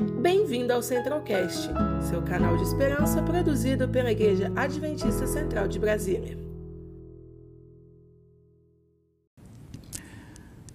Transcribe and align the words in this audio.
Bem-vindo 0.00 0.72
ao 0.72 0.82
Centralcast, 0.82 1.68
seu 2.08 2.22
canal 2.22 2.56
de 2.56 2.62
esperança 2.62 3.22
produzido 3.22 3.86
pela 3.86 4.10
Igreja 4.10 4.50
Adventista 4.56 5.26
Central 5.26 5.68
de 5.68 5.78
Brasília. 5.78 6.38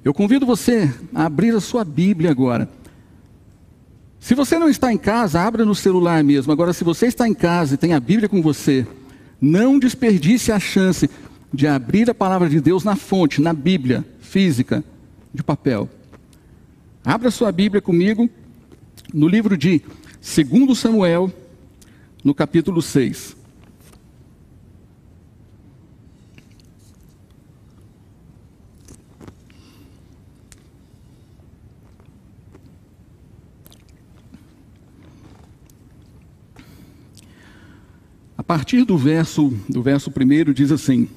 Eu 0.03 0.13
convido 0.13 0.45
você 0.45 0.93
a 1.11 1.25
abrir 1.25 1.55
a 1.55 1.59
sua 1.59 1.83
Bíblia 1.83 2.29
agora. 2.29 2.69
Se 4.19 4.35
você 4.35 4.59
não 4.59 4.69
está 4.69 4.93
em 4.93 4.97
casa, 4.97 5.41
abra 5.41 5.65
no 5.65 5.73
celular 5.73 6.23
mesmo. 6.23 6.53
Agora, 6.53 6.71
se 6.71 6.83
você 6.83 7.07
está 7.07 7.27
em 7.27 7.33
casa 7.33 7.73
e 7.73 7.77
tem 7.77 7.95
a 7.95 7.99
Bíblia 7.99 8.29
com 8.29 8.43
você, 8.43 8.85
não 9.41 9.79
desperdice 9.79 10.51
a 10.51 10.59
chance 10.59 11.09
de 11.51 11.65
abrir 11.65 12.07
a 12.11 12.13
palavra 12.13 12.47
de 12.47 12.61
Deus 12.61 12.83
na 12.83 12.95
fonte, 12.95 13.41
na 13.41 13.53
Bíblia 13.53 14.05
física, 14.19 14.83
de 15.33 15.41
papel. 15.41 15.89
Abra 17.03 17.31
sua 17.31 17.51
Bíblia 17.51 17.81
comigo 17.81 18.29
no 19.13 19.27
livro 19.27 19.57
de 19.57 19.81
2 20.21 20.77
Samuel, 20.77 21.31
no 22.23 22.33
capítulo 22.33 22.81
6. 22.81 23.35
A 38.37 38.43
partir 38.43 38.83
do 38.83 38.97
verso 38.97 39.53
do 39.67 39.81
verso 39.81 40.11
primeiro 40.11 40.53
diz 40.53 40.71
assim: 40.71 41.07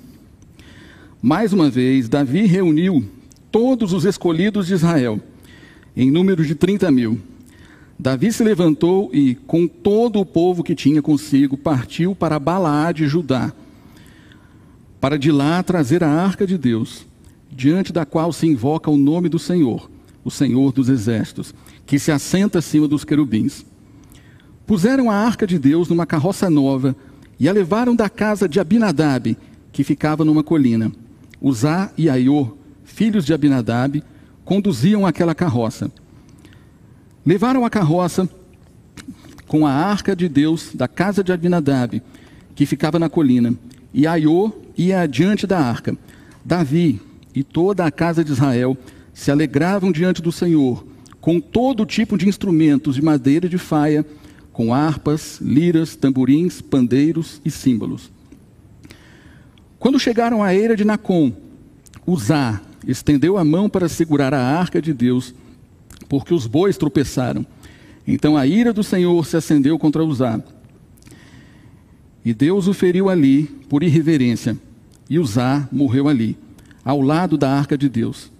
Mais 1.21 1.53
uma 1.53 1.69
vez 1.69 2.09
Davi 2.09 2.47
reuniu 2.47 3.05
todos 3.51 3.93
os 3.93 4.05
escolhidos 4.05 4.67
de 4.67 4.75
Israel 4.75 5.21
em 5.97 6.11
número 6.11 6.45
de 6.45 6.55
30 6.55 6.91
mil. 6.91 7.21
Davi 7.99 8.33
se 8.33 8.45
levantou 8.45 9.11
e, 9.13 9.35
com 9.35 9.67
todo 9.67 10.21
o 10.21 10.27
povo 10.27 10.63
que 10.63 10.75
tinha 10.75 11.03
consigo, 11.03 11.57
partiu 11.57 12.15
para 12.15 12.39
Balaá 12.39 12.93
de 12.93 13.09
Judá, 13.09 13.53
para 15.01 15.19
de 15.19 15.33
lá 15.33 15.61
trazer 15.65 16.05
a 16.05 16.09
arca 16.09 16.47
de 16.47 16.57
Deus, 16.57 17.05
diante 17.51 17.93
da 17.93 18.07
qual 18.07 18.33
se 18.33 18.47
invoca 18.47 18.89
o 18.89 18.97
nome 18.97 19.29
do 19.29 19.39
Senhor, 19.39 19.91
o 20.25 20.31
Senhor 20.31 20.73
dos 20.73 20.89
exércitos, 20.89 21.53
que 21.85 21.99
se 21.99 22.13
assenta 22.13 22.61
acima 22.61 22.87
dos 22.87 23.03
querubins. 23.03 23.67
Puseram 24.65 25.11
a 25.11 25.17
arca 25.17 25.45
de 25.45 25.59
Deus 25.59 25.89
numa 25.89 26.07
carroça 26.07 26.49
nova 26.49 26.95
e 27.41 27.49
a 27.49 27.53
levaram 27.53 27.97
da 27.97 28.09
casa 28.09 28.49
de 28.49 28.61
Abinadab, 28.61 29.37
que 29.73 29.83
ficava 29.83 30.25
numa 30.25 30.45
colina. 30.45 30.93
Uzá 31.41 31.91
e 31.99 32.09
Aiô, 32.09 32.57
filhos 32.85 33.25
de 33.25 33.33
Abinadab, 33.33 34.05
conduziam 34.45 35.05
aquela 35.05 35.35
carroça. 35.35 35.91
Levaram 37.29 37.63
a 37.63 37.69
carroça 37.69 38.27
com 39.47 39.67
a 39.67 39.71
arca 39.71 40.17
de 40.17 40.31
Deus 40.31 40.71
da 40.75 40.89
casa 40.89 41.23
de 41.23 41.31
Abinadab, 41.31 42.03
que 42.55 42.65
ficava 42.65 42.99
na 42.99 43.11
colina, 43.11 43.55
e 43.93 44.07
Aiô 44.07 44.51
ia 44.75 45.03
adiante 45.03 45.47
da 45.47 45.59
arca. 45.59 45.95
Davi 46.43 46.99
e 47.35 47.45
toda 47.45 47.85
a 47.85 47.91
casa 47.91 48.25
de 48.25 48.33
Israel 48.33 48.79
se 49.13 49.31
alegravam 49.31 49.93
diante 49.93 50.23
do 50.23 50.33
Senhor, 50.33 50.87
com 51.21 51.39
todo 51.39 51.85
tipo 51.85 52.17
de 52.17 52.27
instrumentos 52.27 52.95
de 52.95 53.03
madeira 53.03 53.47
de 53.47 53.59
faia, 53.59 54.07
com 54.51 54.73
harpas, 54.73 55.39
liras, 55.39 55.97
tamborins, 55.97 56.63
pandeiros 56.63 57.43
e 57.45 57.51
símbolos. 57.51 58.11
Quando 59.79 60.01
chegaram 60.01 60.43
à 60.43 60.55
eira 60.55 60.75
de 60.75 60.83
Nacon, 60.83 61.31
Uzá 62.07 62.59
estendeu 62.87 63.37
a 63.37 63.45
mão 63.45 63.69
para 63.69 63.87
segurar 63.87 64.33
a 64.33 64.41
arca 64.41 64.81
de 64.81 64.95
Deus, 64.95 65.35
porque 66.09 66.33
os 66.33 66.47
bois 66.47 66.77
tropeçaram. 66.77 67.45
Então 68.07 68.37
a 68.37 68.47
ira 68.47 68.73
do 68.73 68.83
Senhor 68.83 69.27
se 69.27 69.37
acendeu 69.37 69.79
contra 69.79 70.05
Uzá. 70.05 70.43
E 72.25 72.33
Deus 72.33 72.67
o 72.67 72.75
feriu 72.75 73.09
ali 73.09 73.45
por 73.69 73.83
irreverência, 73.83 74.57
e 75.09 75.19
Uzá 75.19 75.69
morreu 75.71 76.09
ali, 76.09 76.37
ao 76.85 77.01
lado 77.01 77.37
da 77.37 77.51
arca 77.51 77.77
de 77.77 77.89
Deus. 77.89 78.31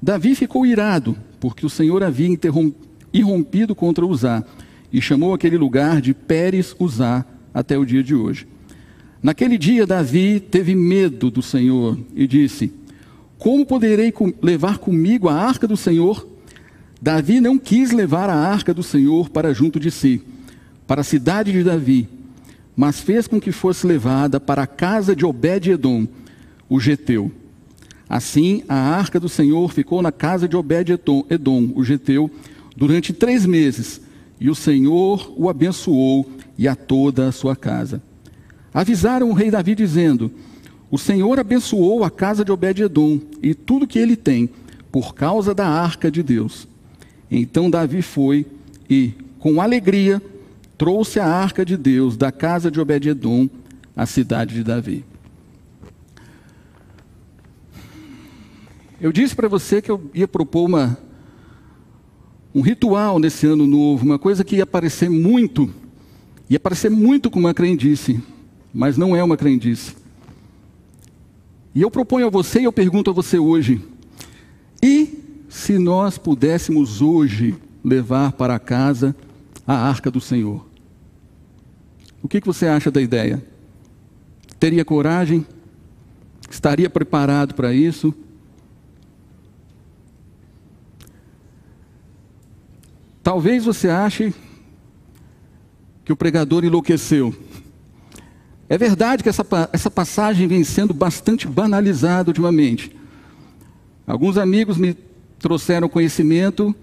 Davi 0.00 0.34
ficou 0.34 0.66
irado, 0.66 1.16
porque 1.40 1.64
o 1.64 1.70
Senhor 1.70 2.02
havia 2.02 2.36
irrompido 3.12 3.74
contra 3.74 4.06
Uzá, 4.06 4.44
e 4.92 5.00
chamou 5.00 5.34
aquele 5.34 5.56
lugar 5.56 6.00
de 6.00 6.14
Pérez 6.14 6.74
Uzá 6.78 7.24
até 7.52 7.76
o 7.78 7.84
dia 7.84 8.02
de 8.02 8.14
hoje. 8.14 8.46
Naquele 9.22 9.58
dia, 9.58 9.86
Davi 9.86 10.38
teve 10.38 10.74
medo 10.74 11.30
do 11.30 11.42
Senhor 11.42 11.98
e 12.14 12.26
disse: 12.26 12.72
como 13.38 13.66
poderei 13.66 14.12
levar 14.42 14.78
comigo 14.78 15.28
a 15.28 15.34
arca 15.34 15.66
do 15.66 15.76
Senhor? 15.76 16.26
Davi 17.00 17.40
não 17.40 17.58
quis 17.58 17.92
levar 17.92 18.30
a 18.30 18.34
arca 18.34 18.72
do 18.72 18.82
Senhor 18.82 19.28
para 19.28 19.52
junto 19.52 19.78
de 19.78 19.90
si, 19.90 20.22
para 20.86 21.02
a 21.02 21.04
cidade 21.04 21.52
de 21.52 21.62
Davi, 21.62 22.08
mas 22.74 23.00
fez 23.00 23.26
com 23.26 23.40
que 23.40 23.52
fosse 23.52 23.86
levada 23.86 24.40
para 24.40 24.62
a 24.62 24.66
casa 24.66 25.14
de 25.14 25.24
Obed-Edom, 25.24 26.06
o 26.68 26.80
geteu. 26.80 27.30
Assim, 28.08 28.62
a 28.68 28.76
arca 28.76 29.18
do 29.18 29.28
Senhor 29.28 29.72
ficou 29.72 30.00
na 30.00 30.12
casa 30.12 30.48
de 30.48 30.56
Obed-Edom, 30.56 31.72
o 31.74 31.84
geteu, 31.84 32.30
durante 32.76 33.12
três 33.12 33.44
meses, 33.44 34.00
e 34.40 34.48
o 34.48 34.54
Senhor 34.54 35.32
o 35.36 35.48
abençoou 35.48 36.30
e 36.58 36.68
a 36.68 36.74
toda 36.74 37.28
a 37.28 37.32
sua 37.32 37.56
casa. 37.56 38.02
Avisaram 38.72 39.30
o 39.30 39.32
rei 39.32 39.50
Davi, 39.50 39.74
dizendo: 39.74 40.30
o 40.90 40.98
Senhor 40.98 41.38
abençoou 41.38 42.04
a 42.04 42.10
casa 42.10 42.44
de 42.44 42.52
Obed-Edom 42.52 43.20
e 43.42 43.54
tudo 43.54 43.86
que 43.86 43.98
ele 43.98 44.16
tem, 44.16 44.48
por 44.92 45.14
causa 45.14 45.54
da 45.54 45.66
arca 45.66 46.10
de 46.10 46.22
Deus. 46.22 46.68
Então 47.30 47.70
Davi 47.70 48.02
foi 48.02 48.46
e, 48.88 49.12
com 49.38 49.60
alegria, 49.60 50.22
trouxe 50.78 51.18
a 51.18 51.26
arca 51.26 51.64
de 51.64 51.76
Deus 51.76 52.16
da 52.16 52.30
casa 52.30 52.70
de 52.70 52.80
Obed-Edom 52.80 53.48
à 53.96 54.06
cidade 54.06 54.54
de 54.54 54.62
Davi. 54.62 55.04
Eu 59.00 59.12
disse 59.12 59.34
para 59.34 59.48
você 59.48 59.82
que 59.82 59.90
eu 59.90 60.10
ia 60.14 60.26
propor 60.26 60.64
uma, 60.64 60.98
um 62.54 62.62
ritual 62.62 63.18
nesse 63.18 63.46
ano 63.46 63.66
novo, 63.66 64.04
uma 64.04 64.18
coisa 64.18 64.42
que 64.42 64.56
ia 64.56 64.66
parecer 64.66 65.10
muito, 65.10 65.72
ia 66.48 66.58
parecer 66.58 66.90
muito 66.90 67.30
com 67.30 67.38
uma 67.38 67.52
crendice, 67.52 68.22
mas 68.72 68.96
não 68.96 69.14
é 69.14 69.22
uma 69.22 69.36
crendice. 69.36 69.94
E 71.74 71.82
eu 71.82 71.90
proponho 71.90 72.26
a 72.26 72.30
você 72.30 72.60
e 72.60 72.64
eu 72.64 72.72
pergunto 72.72 73.10
a 73.10 73.12
você 73.12 73.38
hoje: 73.38 73.82
se 75.56 75.78
nós 75.78 76.18
pudéssemos 76.18 77.00
hoje 77.00 77.56
levar 77.82 78.32
para 78.32 78.58
casa 78.58 79.16
a 79.66 79.74
arca 79.88 80.10
do 80.10 80.20
Senhor? 80.20 80.66
O 82.22 82.28
que, 82.28 82.40
você 82.44 82.66
acha 82.66 82.90
da 82.90 83.00
ideia? 83.00 83.42
Teria 84.60 84.84
coragem? 84.84 85.46
Estaria 86.50 86.90
preparado 86.90 87.54
para 87.54 87.72
isso? 87.72 88.14
Talvez 93.22 93.64
você 93.64 93.88
ache 93.88 94.34
que 96.04 96.12
o 96.12 96.16
pregador 96.16 96.66
enlouqueceu. 96.66 97.34
É 98.68 98.76
verdade 98.76 99.22
que 99.22 99.28
essa, 99.30 99.44
essa 99.72 99.90
passagem 99.90 100.46
vem 100.46 100.62
sendo 100.64 100.92
bastante 100.92 101.48
banalizada 101.48 102.28
ultimamente. 102.28 102.94
Alguns 104.06 104.36
amigos 104.36 104.76
me 104.76 105.05
trouxeram 105.46 105.88
conhecimento 105.88 106.74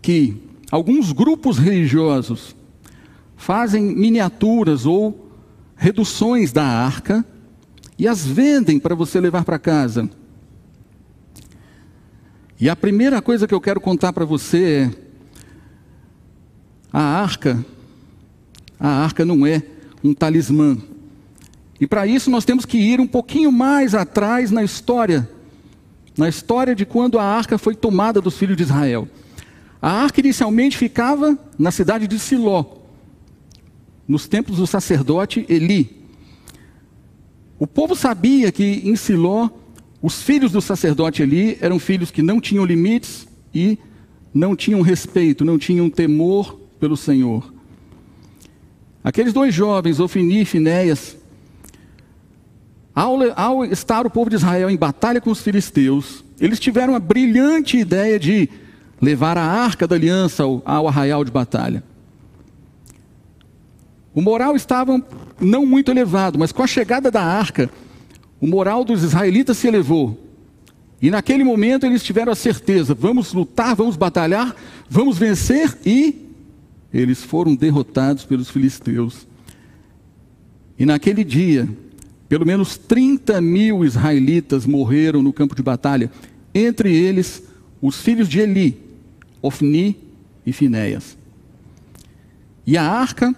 que 0.00 0.40
alguns 0.70 1.10
grupos 1.10 1.58
religiosos 1.58 2.54
fazem 3.36 3.82
miniaturas 3.82 4.86
ou 4.86 5.28
reduções 5.74 6.52
da 6.52 6.62
arca 6.62 7.26
e 7.98 8.06
as 8.06 8.24
vendem 8.24 8.78
para 8.78 8.94
você 8.94 9.18
levar 9.18 9.44
para 9.44 9.58
casa. 9.58 10.08
E 12.60 12.70
a 12.70 12.76
primeira 12.76 13.20
coisa 13.20 13.48
que 13.48 13.54
eu 13.54 13.60
quero 13.60 13.80
contar 13.80 14.12
para 14.12 14.24
você 14.24 14.62
é: 14.62 14.90
a 16.92 17.02
arca, 17.02 17.66
a 18.78 19.02
arca 19.02 19.24
não 19.24 19.44
é 19.44 19.64
um 20.04 20.14
talismã. 20.14 20.78
E 21.80 21.88
para 21.88 22.06
isso 22.06 22.30
nós 22.30 22.44
temos 22.44 22.64
que 22.64 22.78
ir 22.78 23.00
um 23.00 23.08
pouquinho 23.08 23.50
mais 23.50 23.96
atrás 23.96 24.52
na 24.52 24.62
história, 24.62 25.28
na 26.16 26.28
história 26.28 26.74
de 26.74 26.84
quando 26.84 27.18
a 27.18 27.24
arca 27.24 27.58
foi 27.58 27.74
tomada 27.74 28.20
dos 28.20 28.36
filhos 28.36 28.56
de 28.56 28.62
Israel. 28.62 29.08
A 29.80 29.90
arca 29.90 30.20
inicialmente 30.20 30.76
ficava 30.76 31.38
na 31.58 31.70
cidade 31.70 32.06
de 32.06 32.18
Siló, 32.18 32.64
nos 34.06 34.28
templos 34.28 34.58
do 34.58 34.66
sacerdote 34.66 35.44
Eli. 35.48 36.02
O 37.58 37.66
povo 37.66 37.94
sabia 37.94 38.52
que 38.52 38.82
em 38.84 38.96
Siló 38.96 39.48
os 40.00 40.22
filhos 40.22 40.52
do 40.52 40.60
sacerdote 40.60 41.22
Eli 41.22 41.58
eram 41.60 41.78
filhos 41.78 42.10
que 42.10 42.22
não 42.22 42.40
tinham 42.40 42.64
limites 42.64 43.26
e 43.54 43.78
não 44.34 44.56
tinham 44.56 44.80
respeito, 44.80 45.44
não 45.44 45.58
tinham 45.58 45.88
temor 45.88 46.58
pelo 46.80 46.96
Senhor. 46.96 47.52
Aqueles 49.04 49.32
dois 49.32 49.54
jovens, 49.54 50.00
Ofini 50.00 50.42
e 50.42 50.44
Finéias, 50.44 51.16
ao, 52.94 53.18
ao 53.36 53.64
estar 53.64 54.06
o 54.06 54.10
povo 54.10 54.30
de 54.30 54.36
Israel 54.36 54.68
em 54.68 54.76
batalha 54.76 55.20
com 55.20 55.30
os 55.30 55.40
filisteus, 55.40 56.24
eles 56.40 56.60
tiveram 56.60 56.94
a 56.94 56.98
brilhante 56.98 57.78
ideia 57.78 58.18
de 58.18 58.48
levar 59.00 59.38
a 59.38 59.44
arca 59.44 59.86
da 59.86 59.96
aliança 59.96 60.42
ao, 60.42 60.62
ao 60.64 60.88
arraial 60.88 61.24
de 61.24 61.30
batalha. 61.30 61.82
O 64.14 64.20
moral 64.20 64.54
estava 64.54 65.02
não 65.40 65.64
muito 65.64 65.90
elevado, 65.90 66.38
mas 66.38 66.52
com 66.52 66.62
a 66.62 66.66
chegada 66.66 67.10
da 67.10 67.22
arca, 67.22 67.70
o 68.40 68.46
moral 68.46 68.84
dos 68.84 69.02
israelitas 69.02 69.56
se 69.56 69.68
elevou. 69.68 70.18
E 71.00 71.10
naquele 71.10 71.42
momento 71.42 71.86
eles 71.86 72.02
tiveram 72.02 72.30
a 72.30 72.36
certeza: 72.36 72.94
vamos 72.94 73.32
lutar, 73.32 73.74
vamos 73.74 73.96
batalhar, 73.96 74.54
vamos 74.88 75.16
vencer, 75.16 75.76
e 75.84 76.28
eles 76.92 77.24
foram 77.24 77.54
derrotados 77.54 78.24
pelos 78.24 78.50
filisteus. 78.50 79.26
E 80.78 80.84
naquele 80.84 81.24
dia, 81.24 81.68
pelo 82.32 82.46
menos 82.46 82.78
30 82.78 83.42
mil 83.42 83.84
israelitas 83.84 84.64
morreram 84.64 85.22
no 85.22 85.34
campo 85.34 85.54
de 85.54 85.62
batalha, 85.62 86.10
entre 86.54 86.90
eles 86.90 87.42
os 87.78 88.00
filhos 88.00 88.26
de 88.26 88.40
Eli, 88.40 88.80
Ofni 89.42 89.98
e 90.46 90.50
Finéias. 90.50 91.18
E 92.66 92.78
a 92.78 92.90
arca 92.90 93.36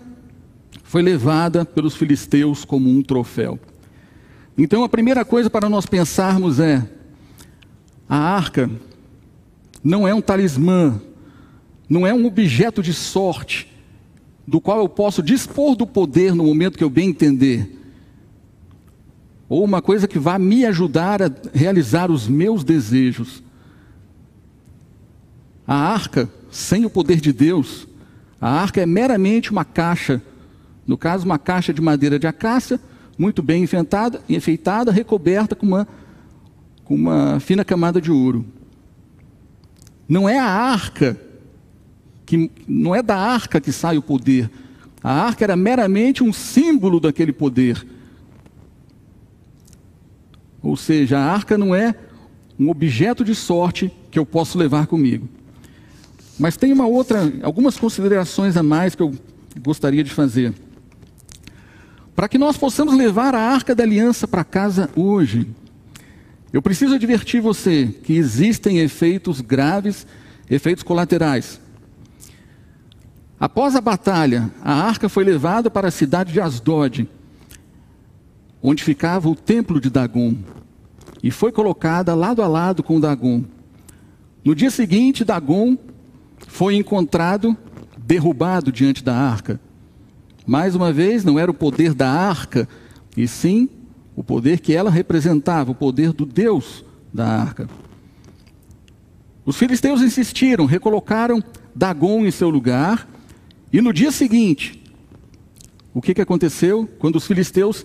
foi 0.84 1.02
levada 1.02 1.64
pelos 1.64 1.96
filisteus 1.96 2.64
como 2.64 2.88
um 2.88 3.02
troféu. 3.02 3.58
Então 4.56 4.84
a 4.84 4.88
primeira 4.88 5.24
coisa 5.24 5.50
para 5.50 5.68
nós 5.68 5.86
pensarmos 5.86 6.60
é: 6.60 6.88
a 8.08 8.16
arca 8.16 8.70
não 9.82 10.06
é 10.06 10.14
um 10.14 10.20
talismã, 10.20 11.02
não 11.88 12.06
é 12.06 12.14
um 12.14 12.26
objeto 12.26 12.80
de 12.80 12.94
sorte, 12.94 13.66
do 14.46 14.60
qual 14.60 14.78
eu 14.78 14.88
posso 14.88 15.20
dispor 15.20 15.74
do 15.74 15.84
poder 15.84 16.32
no 16.32 16.44
momento 16.44 16.78
que 16.78 16.84
eu 16.84 16.88
bem 16.90 17.08
entender, 17.08 17.82
ou 19.48 19.64
uma 19.64 19.82
coisa 19.82 20.08
que 20.08 20.18
vá 20.18 20.38
me 20.38 20.64
ajudar 20.66 21.22
a 21.22 21.30
realizar 21.52 22.10
os 22.10 22.28
meus 22.28 22.64
desejos. 22.64 23.42
A 25.66 25.74
arca, 25.74 26.28
sem 26.50 26.84
o 26.84 26.90
poder 26.90 27.20
de 27.20 27.32
Deus, 27.32 27.86
a 28.40 28.50
arca 28.50 28.80
é 28.80 28.86
meramente 28.86 29.50
uma 29.50 29.64
caixa 29.64 30.22
no 30.86 30.98
caso, 30.98 31.24
uma 31.24 31.38
caixa 31.38 31.72
de 31.72 31.80
madeira 31.80 32.18
de 32.18 32.26
acácia, 32.26 32.78
muito 33.16 33.42
bem 33.42 33.62
enfeitada, 33.62 34.20
enfeitada 34.28 34.92
recoberta 34.92 35.54
com 35.54 35.66
uma, 35.66 35.88
com 36.84 36.94
uma 36.94 37.40
fina 37.40 37.64
camada 37.64 38.00
de 38.00 38.10
ouro. 38.10 38.44
Não 40.08 40.28
é 40.28 40.38
a 40.38 40.46
arca, 40.46 41.18
que, 42.26 42.50
não 42.68 42.94
é 42.94 43.02
da 43.02 43.16
arca 43.16 43.60
que 43.60 43.72
sai 43.72 43.96
o 43.96 44.02
poder. 44.02 44.50
A 45.02 45.12
arca 45.12 45.44
era 45.44 45.56
meramente 45.56 46.22
um 46.22 46.32
símbolo 46.32 47.00
daquele 47.00 47.32
poder. 47.32 47.86
Ou 50.64 50.76
seja, 50.76 51.18
a 51.18 51.32
arca 51.32 51.56
não 51.56 51.72
é 51.72 51.94
um 52.58 52.68
objeto 52.70 53.22
de 53.24 53.36
sorte 53.36 53.92
que 54.10 54.18
eu 54.18 54.26
posso 54.26 54.58
levar 54.58 54.88
comigo. 54.88 55.28
Mas 56.36 56.56
tem 56.56 56.72
uma 56.72 56.86
outra, 56.86 57.32
algumas 57.42 57.76
considerações 57.78 58.56
a 58.56 58.62
mais 58.64 58.96
que 58.96 59.02
eu 59.02 59.14
gostaria 59.62 60.02
de 60.02 60.10
fazer 60.10 60.52
para 62.14 62.28
que 62.28 62.38
nós 62.38 62.56
possamos 62.56 62.94
levar 62.96 63.34
a 63.34 63.40
arca 63.40 63.74
da 63.74 63.82
aliança 63.82 64.28
para 64.28 64.44
casa 64.44 64.88
hoje. 64.94 65.48
Eu 66.52 66.62
preciso 66.62 66.94
advertir 66.94 67.40
você 67.40 67.92
que 68.04 68.14
existem 68.14 68.78
efeitos 68.78 69.40
graves, 69.40 70.06
efeitos 70.48 70.84
colaterais. 70.84 71.60
Após 73.38 73.74
a 73.74 73.80
batalha, 73.80 74.48
a 74.62 74.72
arca 74.72 75.08
foi 75.08 75.24
levada 75.24 75.68
para 75.68 75.88
a 75.88 75.90
cidade 75.90 76.32
de 76.32 76.40
Asdod, 76.40 77.08
onde 78.66 78.82
ficava 78.82 79.28
o 79.28 79.34
templo 79.34 79.78
de 79.78 79.90
Dagon, 79.90 80.34
e 81.22 81.30
foi 81.30 81.52
colocada 81.52 82.14
lado 82.14 82.40
a 82.40 82.48
lado 82.48 82.82
com 82.82 82.98
Dagon. 82.98 83.44
No 84.42 84.54
dia 84.54 84.70
seguinte, 84.70 85.22
Dagon 85.22 85.76
foi 86.48 86.74
encontrado 86.74 87.54
derrubado 87.98 88.72
diante 88.72 89.04
da 89.04 89.14
arca. 89.14 89.60
Mais 90.46 90.74
uma 90.74 90.90
vez, 90.90 91.24
não 91.24 91.38
era 91.38 91.50
o 91.50 91.54
poder 91.54 91.92
da 91.92 92.10
arca, 92.10 92.66
e 93.14 93.28
sim 93.28 93.68
o 94.16 94.24
poder 94.24 94.60
que 94.60 94.72
ela 94.72 94.90
representava, 94.90 95.72
o 95.72 95.74
poder 95.74 96.14
do 96.14 96.24
Deus 96.24 96.82
da 97.12 97.26
arca. 97.26 97.68
Os 99.44 99.58
filisteus 99.58 100.00
insistiram, 100.00 100.64
recolocaram 100.64 101.44
Dagon 101.74 102.24
em 102.24 102.30
seu 102.30 102.48
lugar, 102.48 103.06
e 103.70 103.82
no 103.82 103.92
dia 103.92 104.10
seguinte, 104.10 104.82
o 105.92 106.00
que, 106.00 106.14
que 106.14 106.22
aconteceu? 106.22 106.88
Quando 106.98 107.16
os 107.16 107.26
filisteus 107.26 107.84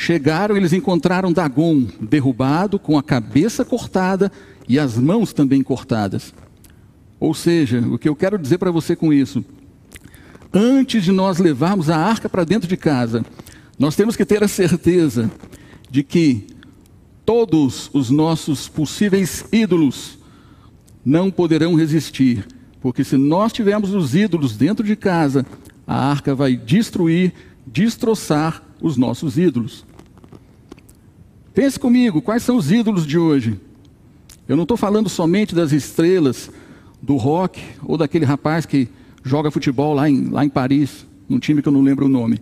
chegaram, 0.00 0.56
eles 0.56 0.72
encontraram 0.72 1.32
Dagon 1.32 1.86
derrubado, 2.00 2.78
com 2.78 2.96
a 2.96 3.02
cabeça 3.02 3.64
cortada 3.64 4.30
e 4.68 4.78
as 4.78 4.96
mãos 4.96 5.32
também 5.32 5.62
cortadas. 5.62 6.32
Ou 7.18 7.34
seja, 7.34 7.80
o 7.80 7.98
que 7.98 8.08
eu 8.08 8.16
quero 8.16 8.38
dizer 8.38 8.58
para 8.58 8.70
você 8.70 8.96
com 8.96 9.12
isso? 9.12 9.44
antes 10.52 11.04
de 11.04 11.12
nós 11.12 11.38
levarmos 11.38 11.88
a 11.88 11.96
arca 11.96 12.28
para 12.28 12.44
dentro 12.44 12.68
de 12.68 12.76
casa, 12.76 13.24
nós 13.78 13.96
temos 13.96 14.16
que 14.16 14.24
ter 14.24 14.42
a 14.42 14.48
certeza 14.48 15.30
de 15.90 16.02
que 16.02 16.46
todos 17.24 17.88
os 17.92 18.10
nossos 18.10 18.68
possíveis 18.68 19.44
ídolos 19.52 20.18
não 21.04 21.30
poderão 21.30 21.74
resistir, 21.74 22.46
porque 22.80 23.04
se 23.04 23.16
nós 23.16 23.52
tivermos 23.52 23.94
os 23.94 24.14
ídolos 24.14 24.56
dentro 24.56 24.84
de 24.84 24.96
casa, 24.96 25.46
a 25.86 26.10
arca 26.10 26.34
vai 26.34 26.56
destruir, 26.56 27.32
destroçar 27.66 28.62
os 28.80 28.96
nossos 28.96 29.38
ídolos. 29.38 29.84
Pense 31.52 31.78
comigo, 31.78 32.22
quais 32.22 32.42
são 32.44 32.56
os 32.56 32.70
ídolos 32.70 33.04
de 33.04 33.18
hoje? 33.18 33.60
Eu 34.46 34.56
não 34.56 34.62
estou 34.62 34.76
falando 34.76 35.08
somente 35.08 35.54
das 35.54 35.72
estrelas 35.72 36.50
do 37.02 37.16
rock 37.16 37.60
ou 37.82 37.96
daquele 37.96 38.24
rapaz 38.24 38.64
que 38.64 38.88
joga 39.24 39.50
futebol 39.50 39.92
lá 39.94 40.08
em, 40.08 40.28
lá 40.28 40.44
em 40.44 40.48
Paris, 40.48 41.06
num 41.28 41.40
time 41.40 41.60
que 41.60 41.68
eu 41.68 41.72
não 41.72 41.82
lembro 41.82 42.06
o 42.06 42.08
nome. 42.08 42.40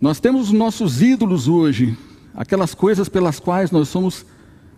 Nós 0.00 0.20
temos 0.20 0.48
os 0.48 0.52
nossos 0.52 1.00
ídolos 1.00 1.48
hoje, 1.48 1.96
aquelas 2.34 2.74
coisas 2.74 3.08
pelas 3.08 3.40
quais 3.40 3.70
nós 3.70 3.88
somos 3.88 4.26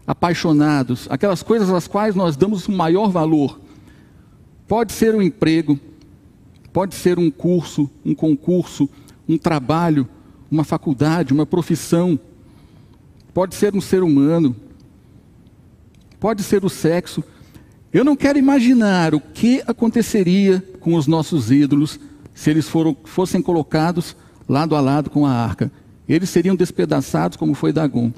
apaixonados, 0.06 1.06
aquelas 1.10 1.42
coisas 1.42 1.70
às 1.70 1.86
quais 1.88 2.14
nós 2.14 2.36
damos 2.36 2.66
o 2.68 2.72
maior 2.72 3.10
valor. 3.10 3.60
Pode 4.66 4.92
ser 4.92 5.14
um 5.14 5.20
emprego, 5.20 5.78
pode 6.72 6.94
ser 6.94 7.18
um 7.18 7.30
curso, 7.30 7.90
um 8.04 8.14
concurso, 8.14 8.88
um 9.28 9.36
trabalho, 9.36 10.08
uma 10.50 10.64
faculdade, 10.64 11.32
uma 11.32 11.46
profissão, 11.46 12.18
pode 13.32 13.54
ser 13.54 13.74
um 13.74 13.80
ser 13.80 14.02
humano, 14.02 14.56
pode 16.18 16.42
ser 16.42 16.64
o 16.64 16.68
sexo, 16.68 17.22
eu 17.92 18.04
não 18.04 18.16
quero 18.16 18.38
imaginar 18.38 19.14
o 19.14 19.20
que 19.20 19.62
aconteceria 19.66 20.60
com 20.80 20.94
os 20.94 21.06
nossos 21.06 21.50
ídolos 21.50 21.98
se 22.34 22.50
eles 22.50 22.68
foram, 22.68 22.96
fossem 23.04 23.42
colocados 23.42 24.16
lado 24.48 24.74
a 24.74 24.80
lado 24.80 25.10
com 25.10 25.26
a 25.26 25.32
arca. 25.32 25.70
Eles 26.08 26.30
seriam 26.30 26.56
despedaçados 26.56 27.36
como 27.36 27.54
foi 27.54 27.72
Dagon. 27.72 28.12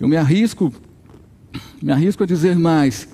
Eu 0.00 0.08
me 0.08 0.16
arrisco, 0.16 0.72
me 1.82 1.92
arrisco 1.92 2.22
a 2.22 2.26
dizer 2.26 2.58
mais: 2.58 3.08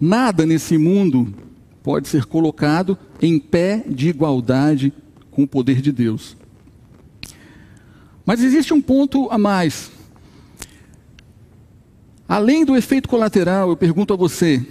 nada 0.00 0.46
nesse 0.46 0.78
mundo 0.78 1.34
pode 1.82 2.08
ser 2.08 2.24
colocado 2.24 2.96
em 3.20 3.38
pé 3.38 3.84
de 3.86 4.08
igualdade 4.08 4.92
com 5.32 5.42
o 5.42 5.48
poder 5.48 5.80
de 5.80 5.90
Deus. 5.90 6.36
Mas 8.24 8.40
existe 8.40 8.72
um 8.72 8.80
ponto 8.80 9.28
a 9.30 9.36
mais 9.36 9.90
Além 12.32 12.64
do 12.64 12.74
efeito 12.74 13.10
colateral, 13.10 13.68
eu 13.68 13.76
pergunto 13.76 14.14
a 14.14 14.16
você: 14.16 14.64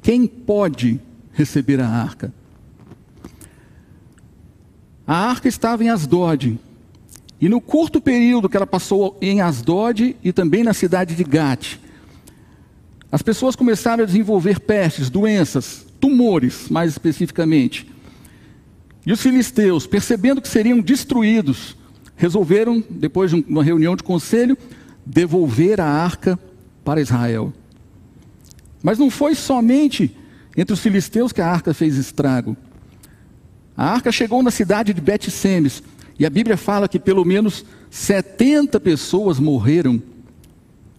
quem 0.00 0.24
pode 0.24 1.00
receber 1.32 1.80
a 1.80 1.88
arca? 1.88 2.32
A 5.04 5.16
arca 5.16 5.48
estava 5.48 5.82
em 5.82 5.88
Asdod. 5.88 6.60
E 7.40 7.48
no 7.48 7.60
curto 7.60 8.00
período 8.00 8.48
que 8.48 8.56
ela 8.56 8.68
passou 8.68 9.18
em 9.20 9.40
Asdod 9.40 10.14
e 10.22 10.32
também 10.32 10.62
na 10.62 10.72
cidade 10.72 11.16
de 11.16 11.24
Gat, 11.24 11.80
as 13.10 13.20
pessoas 13.20 13.56
começaram 13.56 14.04
a 14.04 14.06
desenvolver 14.06 14.60
pestes, 14.60 15.10
doenças, 15.10 15.84
tumores, 15.98 16.68
mais 16.68 16.92
especificamente. 16.92 17.90
E 19.04 19.12
os 19.12 19.20
filisteus, 19.20 19.86
percebendo 19.86 20.40
que 20.40 20.48
seriam 20.48 20.80
destruídos, 20.80 21.76
resolveram, 22.16 22.84
depois 22.88 23.30
de 23.30 23.44
uma 23.48 23.64
reunião 23.64 23.96
de 23.96 24.02
conselho, 24.02 24.56
devolver 25.06 25.80
a 25.80 25.86
arca 25.86 26.38
para 26.84 27.00
Israel. 27.00 27.52
Mas 28.82 28.98
não 28.98 29.10
foi 29.10 29.34
somente 29.34 30.14
entre 30.56 30.74
os 30.74 30.80
filisteus 30.80 31.32
que 31.32 31.40
a 31.40 31.46
arca 31.46 31.72
fez 31.72 31.96
estrago. 31.96 32.56
A 33.76 33.86
arca 33.86 34.12
chegou 34.12 34.42
na 34.42 34.50
cidade 34.50 34.92
de 34.92 35.00
Bet-Semes, 35.00 35.82
e 36.18 36.26
a 36.26 36.30
Bíblia 36.30 36.58
fala 36.58 36.86
que 36.86 36.98
pelo 36.98 37.24
menos 37.24 37.64
70 37.90 38.78
pessoas 38.80 39.38
morreram, 39.38 40.02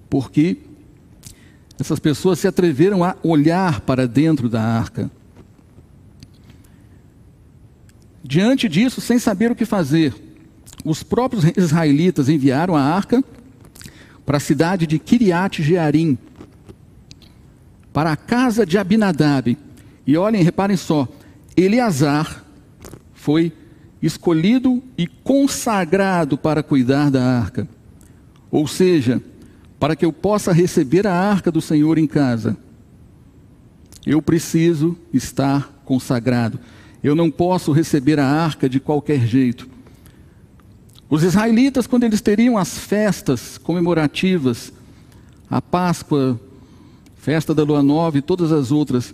porque 0.10 0.58
essas 1.80 2.00
pessoas 2.00 2.40
se 2.40 2.48
atreveram 2.48 3.04
a 3.04 3.16
olhar 3.22 3.82
para 3.82 4.08
dentro 4.08 4.50
da 4.50 4.62
arca. 4.62 5.12
Diante 8.32 8.70
disso, 8.70 9.02
sem 9.02 9.20
saber 9.20 9.52
o 9.52 9.56
que 9.56 9.66
fazer, 9.66 10.16
os 10.86 11.04
próprios 11.04 11.44
israelitas 11.58 12.30
enviaram 12.30 12.78
a 12.78 12.82
arca 12.82 13.22
para 14.26 14.38
a 14.38 14.40
cidade 14.40 14.88
de 14.88 14.98
Kiriat 14.98 15.62
Jearim, 15.62 16.18
para 17.92 18.14
a 18.14 18.16
casa 18.16 18.66
de 18.66 18.78
Abinadab. 18.78 19.58
E 20.08 20.16
olhem, 20.16 20.44
reparem 20.44 20.78
só, 20.78 21.10
Eleazar 21.58 22.46
foi 23.14 23.52
escolhido 24.02 24.82
e 24.98 25.08
consagrado 25.08 26.38
para 26.38 26.64
cuidar 26.64 27.12
da 27.12 27.22
arca. 27.22 27.68
Ou 28.50 28.66
seja, 28.66 29.22
para 29.78 29.94
que 29.94 30.06
eu 30.06 30.14
possa 30.14 30.54
receber 30.54 31.06
a 31.06 31.14
arca 31.14 31.52
do 31.52 31.60
Senhor 31.60 31.98
em 31.98 32.08
casa, 32.08 32.56
eu 34.06 34.22
preciso 34.22 34.98
estar 35.14 35.82
consagrado. 35.84 36.58
Eu 37.04 37.16
não 37.16 37.32
posso 37.32 37.72
receber 37.72 38.20
a 38.20 38.28
arca 38.28 38.70
de 38.70 38.80
qualquer 38.80 39.26
jeito. 39.26 39.68
Os 41.10 41.24
israelitas, 41.24 41.88
quando 41.88 42.04
eles 42.04 42.22
teriam 42.22 42.58
as 42.58 42.78
festas 42.78 43.58
comemorativas, 43.58 44.72
a 45.50 45.62
Páscoa, 45.62 46.40
festa 47.18 47.54
da 47.54 47.64
lua 47.64 47.84
nova 47.84 48.18
e 48.18 48.22
todas 48.22 48.52
as 48.52 48.72
outras, 48.72 49.14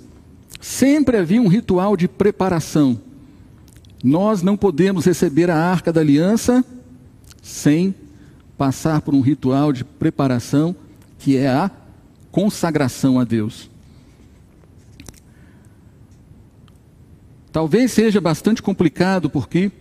sempre 0.62 1.18
havia 1.18 1.42
um 1.42 1.48
ritual 1.48 1.98
de 1.98 2.08
preparação. 2.08 3.00
Nós 4.04 4.44
não 4.44 4.56
podemos 4.56 5.06
receber 5.06 5.50
a 5.50 5.58
arca 5.58 5.92
da 5.92 6.02
aliança 6.02 6.64
sem 7.42 7.96
passar 8.58 9.02
por 9.02 9.16
um 9.16 9.22
ritual 9.22 9.72
de 9.72 9.84
preparação, 9.84 10.76
que 11.18 11.38
é 11.38 11.50
a 11.50 11.72
consagração 12.32 13.20
a 13.20 13.24
Deus. 13.24 13.70
Talvez 17.58 17.92
seja 17.92 18.22
bastante 18.22 18.62
complicado, 18.62 19.32
porque 19.32 19.72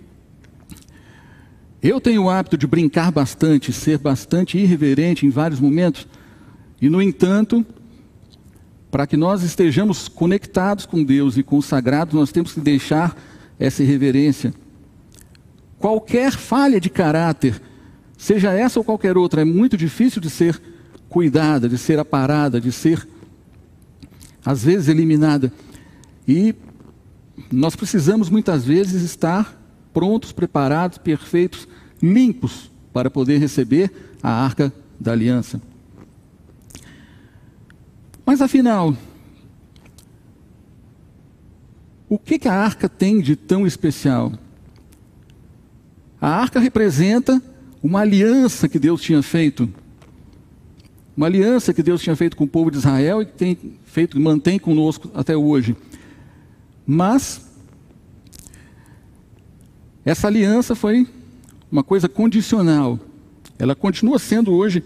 eu 1.82 2.00
tenho 2.00 2.22
o 2.22 2.30
hábito 2.30 2.56
de 2.56 2.66
brincar 2.66 3.12
bastante, 3.12 3.70
ser 3.70 3.98
bastante 3.98 4.56
irreverente 4.56 5.26
em 5.26 5.28
vários 5.28 5.60
momentos, 5.60 6.08
e, 6.80 6.88
no 6.88 7.02
entanto, 7.02 7.66
para 8.90 9.06
que 9.06 9.14
nós 9.14 9.42
estejamos 9.42 10.08
conectados 10.08 10.86
com 10.86 11.04
Deus 11.04 11.36
e 11.36 11.42
consagrados, 11.42 12.14
nós 12.14 12.32
temos 12.32 12.54
que 12.54 12.60
deixar 12.60 13.14
essa 13.58 13.82
irreverência. 13.82 14.54
Qualquer 15.78 16.32
falha 16.32 16.80
de 16.80 16.88
caráter, 16.88 17.60
seja 18.16 18.54
essa 18.54 18.80
ou 18.80 18.84
qualquer 18.84 19.18
outra, 19.18 19.42
é 19.42 19.44
muito 19.44 19.76
difícil 19.76 20.22
de 20.22 20.30
ser 20.30 20.58
cuidada, 21.10 21.68
de 21.68 21.76
ser 21.76 21.98
aparada, 21.98 22.58
de 22.58 22.72
ser, 22.72 23.06
às 24.42 24.64
vezes, 24.64 24.88
eliminada. 24.88 25.52
E 26.26 26.54
nós 27.52 27.76
precisamos 27.76 28.28
muitas 28.30 28.64
vezes 28.64 29.02
estar 29.02 29.60
prontos, 29.92 30.32
preparados, 30.32 30.98
perfeitos, 30.98 31.66
limpos 32.02 32.70
para 32.92 33.10
poder 33.10 33.38
receber 33.38 33.90
a 34.22 34.30
arca 34.30 34.72
da 34.98 35.12
aliança. 35.12 35.60
Mas 38.24 38.40
afinal, 38.40 38.96
o 42.08 42.18
que, 42.18 42.38
que 42.38 42.48
a 42.48 42.54
arca 42.54 42.88
tem 42.88 43.20
de 43.20 43.36
tão 43.36 43.66
especial? 43.66 44.32
A 46.20 46.28
arca 46.28 46.58
representa 46.58 47.40
uma 47.82 48.00
aliança 48.00 48.68
que 48.68 48.78
Deus 48.78 49.00
tinha 49.00 49.22
feito. 49.22 49.68
Uma 51.16 51.26
aliança 51.26 51.72
que 51.72 51.82
Deus 51.82 52.02
tinha 52.02 52.16
feito 52.16 52.36
com 52.36 52.44
o 52.44 52.48
povo 52.48 52.70
de 52.70 52.78
Israel 52.78 53.22
e 53.22 53.26
que 53.26 53.32
tem 53.32 53.58
feito, 53.84 54.18
mantém 54.20 54.58
conosco 54.58 55.10
até 55.14 55.36
hoje. 55.36 55.76
Mas 56.86 57.40
essa 60.04 60.28
aliança 60.28 60.76
foi 60.76 61.06
uma 61.70 61.82
coisa 61.82 62.08
condicional. 62.08 62.98
Ela 63.58 63.74
continua 63.74 64.18
sendo 64.18 64.52
hoje 64.52 64.84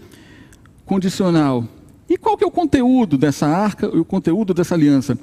condicional. 0.85 1.67
E 2.09 2.17
qual 2.17 2.35
que 2.35 2.43
é 2.43 2.47
o 2.47 2.51
conteúdo 2.51 3.17
dessa 3.17 3.47
arca 3.47 3.85
e 3.85 3.99
o 3.99 4.03
conteúdo 4.03 4.53
dessa 4.53 4.73
aliança? 4.73 5.17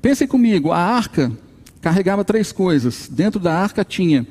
Pensem 0.00 0.28
comigo, 0.28 0.70
a 0.70 0.78
arca 0.78 1.32
carregava 1.80 2.24
três 2.24 2.52
coisas. 2.52 3.08
Dentro 3.08 3.40
da 3.40 3.52
arca 3.58 3.84
tinha 3.84 4.26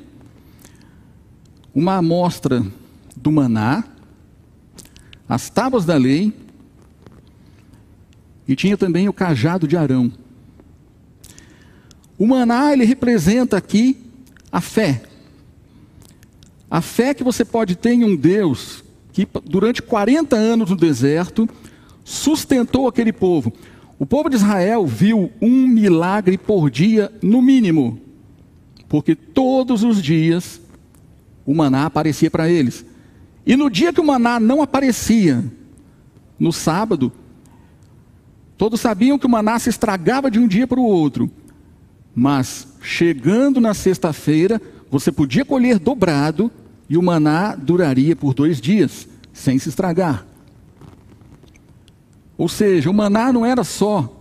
uma 1.74 1.96
amostra 1.96 2.64
do 3.14 3.30
maná, 3.30 3.84
as 5.28 5.50
tábuas 5.50 5.84
da 5.84 5.96
lei 5.96 6.32
e 8.48 8.56
tinha 8.56 8.76
também 8.76 9.08
o 9.08 9.12
cajado 9.12 9.68
de 9.68 9.76
Arão. 9.76 10.10
O 12.18 12.26
maná, 12.26 12.72
ele 12.72 12.84
representa 12.84 13.56
aqui 13.56 13.98
a 14.50 14.60
fé. 14.60 15.02
A 16.70 16.80
fé 16.80 17.14
que 17.14 17.22
você 17.22 17.44
pode 17.44 17.76
ter 17.76 17.92
em 17.92 18.04
um 18.04 18.16
Deus 18.16 18.84
que 19.12 19.26
durante 19.44 19.80
40 19.80 20.36
anos 20.36 20.70
no 20.70 20.76
deserto 20.76 21.48
sustentou 22.04 22.86
aquele 22.86 23.12
povo. 23.12 23.52
O 23.98 24.04
povo 24.04 24.28
de 24.28 24.36
Israel 24.36 24.86
viu 24.86 25.32
um 25.40 25.66
milagre 25.66 26.36
por 26.36 26.70
dia, 26.70 27.10
no 27.22 27.40
mínimo, 27.40 27.98
porque 28.88 29.14
todos 29.14 29.82
os 29.82 30.02
dias 30.02 30.60
o 31.46 31.54
maná 31.54 31.86
aparecia 31.86 32.30
para 32.30 32.48
eles. 32.48 32.84
E 33.46 33.56
no 33.56 33.70
dia 33.70 33.92
que 33.92 34.00
o 34.00 34.04
maná 34.04 34.38
não 34.38 34.60
aparecia, 34.60 35.44
no 36.38 36.52
sábado, 36.52 37.10
todos 38.58 38.80
sabiam 38.80 39.18
que 39.18 39.26
o 39.26 39.30
maná 39.30 39.58
se 39.58 39.70
estragava 39.70 40.30
de 40.30 40.38
um 40.38 40.46
dia 40.46 40.66
para 40.66 40.80
o 40.80 40.84
outro. 40.84 41.30
Mas 42.18 42.66
chegando 42.80 43.60
na 43.60 43.74
sexta-feira, 43.74 44.58
você 44.90 45.12
podia 45.12 45.44
colher 45.44 45.78
dobrado 45.78 46.50
e 46.88 46.96
o 46.96 47.02
maná 47.02 47.54
duraria 47.54 48.16
por 48.16 48.32
dois 48.32 48.58
dias, 48.58 49.06
sem 49.34 49.58
se 49.58 49.68
estragar. 49.68 50.26
Ou 52.38 52.48
seja, 52.48 52.88
o 52.88 52.94
maná 52.94 53.30
não 53.30 53.44
era 53.44 53.62
só 53.62 54.18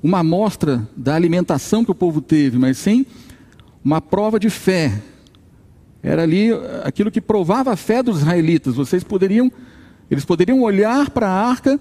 uma 0.00 0.20
amostra 0.20 0.88
da 0.96 1.16
alimentação 1.16 1.84
que 1.84 1.90
o 1.90 1.94
povo 1.94 2.20
teve, 2.20 2.56
mas 2.56 2.78
sim 2.78 3.04
uma 3.84 4.00
prova 4.00 4.38
de 4.38 4.48
fé. 4.48 5.02
Era 6.04 6.22
ali 6.22 6.50
aquilo 6.84 7.10
que 7.10 7.20
provava 7.20 7.72
a 7.72 7.76
fé 7.76 8.00
dos 8.00 8.18
israelitas. 8.18 8.76
Vocês 8.76 9.02
poderiam, 9.02 9.50
eles 10.08 10.24
poderiam 10.24 10.62
olhar 10.62 11.10
para 11.10 11.28
a 11.28 11.48
arca 11.48 11.80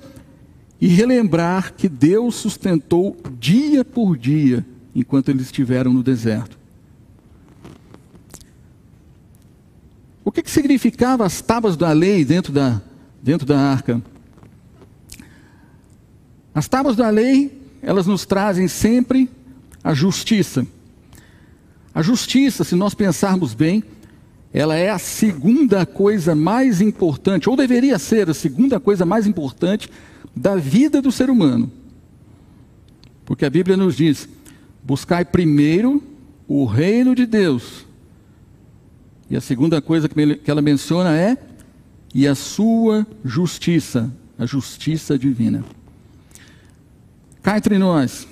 e 0.81 0.87
relembrar 0.87 1.75
que 1.75 1.87
Deus 1.87 2.33
sustentou 2.33 3.15
dia 3.39 3.85
por 3.85 4.17
dia 4.17 4.65
enquanto 4.95 5.29
eles 5.29 5.43
estiveram 5.43 5.91
no 5.93 6.03
deserto. 6.03 6.57
O 10.23 10.31
que, 10.31 10.41
que 10.41 10.51
significava 10.51 11.25
as 11.25 11.41
tábuas 11.41 11.75
da 11.75 11.91
lei 11.91 12.23
dentro 12.23 12.53
da, 12.53 12.81
dentro 13.21 13.45
da 13.45 13.59
arca? 13.59 14.01
As 16.55 16.67
tábuas 16.67 16.95
da 16.95 17.09
lei, 17.09 17.61
elas 17.81 18.05
nos 18.05 18.25
trazem 18.25 18.67
sempre 18.67 19.29
a 19.83 19.93
justiça. 19.93 20.65
A 21.93 22.01
justiça, 22.01 22.63
se 22.63 22.75
nós 22.75 22.93
pensarmos 22.93 23.53
bem, 23.53 23.83
ela 24.53 24.75
é 24.75 24.89
a 24.89 24.99
segunda 24.99 25.85
coisa 25.85 26.35
mais 26.35 26.79
importante, 26.79 27.49
ou 27.49 27.55
deveria 27.55 27.97
ser 27.97 28.29
a 28.29 28.33
segunda 28.33 28.79
coisa 28.79 29.05
mais 29.05 29.25
importante 29.25 29.89
da 30.35 30.55
vida 30.55 31.01
do 31.01 31.11
ser 31.11 31.29
humano. 31.29 31.71
Porque 33.25 33.45
a 33.45 33.49
Bíblia 33.49 33.75
nos 33.75 33.95
diz: 33.95 34.29
Buscai 34.83 35.23
primeiro 35.23 36.03
o 36.47 36.65
reino 36.65 37.15
de 37.15 37.25
Deus. 37.25 37.85
E 39.29 39.35
a 39.35 39.41
segunda 39.41 39.81
coisa 39.81 40.09
que 40.09 40.51
ela 40.51 40.61
menciona 40.61 41.17
é 41.17 41.37
e 42.13 42.27
a 42.27 42.35
sua 42.35 43.07
justiça, 43.23 44.13
a 44.37 44.45
justiça 44.45 45.17
divina. 45.17 45.63
Cá 47.41 47.57
entre 47.57 47.77
nós, 47.77 48.27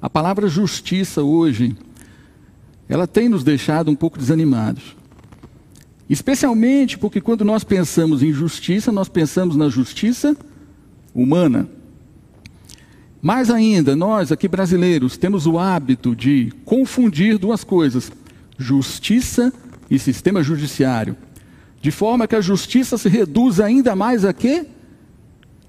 a 0.00 0.10
palavra 0.10 0.48
justiça 0.48 1.22
hoje, 1.22 1.76
ela 2.88 3.06
tem 3.06 3.28
nos 3.28 3.44
deixado 3.44 3.90
um 3.90 3.94
pouco 3.94 4.18
desanimados. 4.18 4.96
Especialmente 6.08 6.96
porque 6.96 7.20
quando 7.20 7.44
nós 7.44 7.64
pensamos 7.64 8.22
em 8.22 8.32
justiça, 8.32 8.92
nós 8.92 9.08
pensamos 9.08 9.56
na 9.56 9.68
justiça 9.68 10.36
humana. 11.14 11.68
Mais 13.26 13.50
ainda, 13.50 13.96
nós 13.96 14.30
aqui 14.30 14.46
brasileiros 14.46 15.16
temos 15.16 15.48
o 15.48 15.58
hábito 15.58 16.14
de 16.14 16.52
confundir 16.64 17.38
duas 17.38 17.64
coisas: 17.64 18.12
justiça 18.56 19.52
e 19.90 19.98
sistema 19.98 20.44
judiciário. 20.44 21.16
De 21.82 21.90
forma 21.90 22.28
que 22.28 22.36
a 22.36 22.40
justiça 22.40 22.96
se 22.96 23.08
reduz 23.08 23.58
ainda 23.58 23.96
mais 23.96 24.24
a 24.24 24.32
quê? 24.32 24.66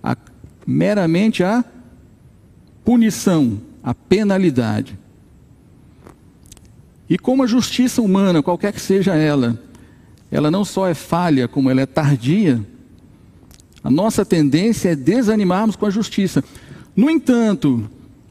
A, 0.03 0.15
meramente 0.67 1.43
a 1.43 1.65
punição, 2.85 3.59
a 3.83 3.91
penalidade. 3.91 4.95
E 7.09 7.17
como 7.17 7.41
a 7.41 7.47
justiça 7.47 8.03
humana, 8.03 8.43
qualquer 8.43 8.71
que 8.71 8.79
seja 8.79 9.15
ela, 9.15 9.59
ela 10.29 10.51
não 10.51 10.63
só 10.63 10.87
é 10.87 10.93
falha, 10.93 11.47
como 11.47 11.71
ela 11.71 11.81
é 11.81 11.87
tardia, 11.87 12.63
a 13.83 13.89
nossa 13.89 14.23
tendência 14.23 14.89
é 14.89 14.95
desanimarmos 14.95 15.75
com 15.75 15.87
a 15.87 15.89
justiça. 15.89 16.43
No 16.97 17.11
entanto, 17.11 17.87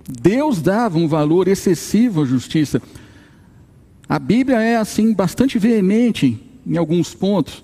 Deus 0.08 0.60
dava 0.60 0.98
um 0.98 1.06
valor 1.06 1.46
excessivo 1.46 2.22
à 2.22 2.26
justiça. 2.26 2.82
A 4.08 4.18
Bíblia 4.18 4.60
é 4.60 4.76
assim 4.76 5.14
bastante 5.14 5.56
veemente 5.56 6.42
em 6.66 6.76
alguns 6.76 7.14
pontos. 7.14 7.62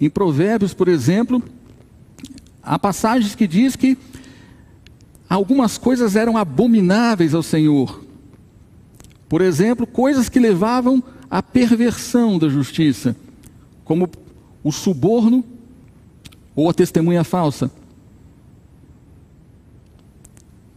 Em 0.00 0.08
Provérbios, 0.08 0.72
por 0.72 0.88
exemplo, 0.88 1.42
há 2.62 2.78
passagens 2.78 3.34
que 3.34 3.46
diz 3.46 3.76
que 3.76 3.98
algumas 5.28 5.76
coisas 5.76 6.16
eram 6.16 6.38
abomináveis 6.38 7.34
ao 7.34 7.42
Senhor. 7.42 8.02
Por 9.28 9.42
exemplo, 9.42 9.86
coisas 9.86 10.30
que 10.30 10.40
levavam 10.40 11.02
à 11.30 11.42
perversão 11.42 12.38
da 12.38 12.48
justiça, 12.48 13.14
como 13.84 14.08
o 14.64 14.72
suborno 14.72 15.44
ou 16.56 16.70
a 16.70 16.72
testemunha 16.72 17.22
falsa. 17.22 17.70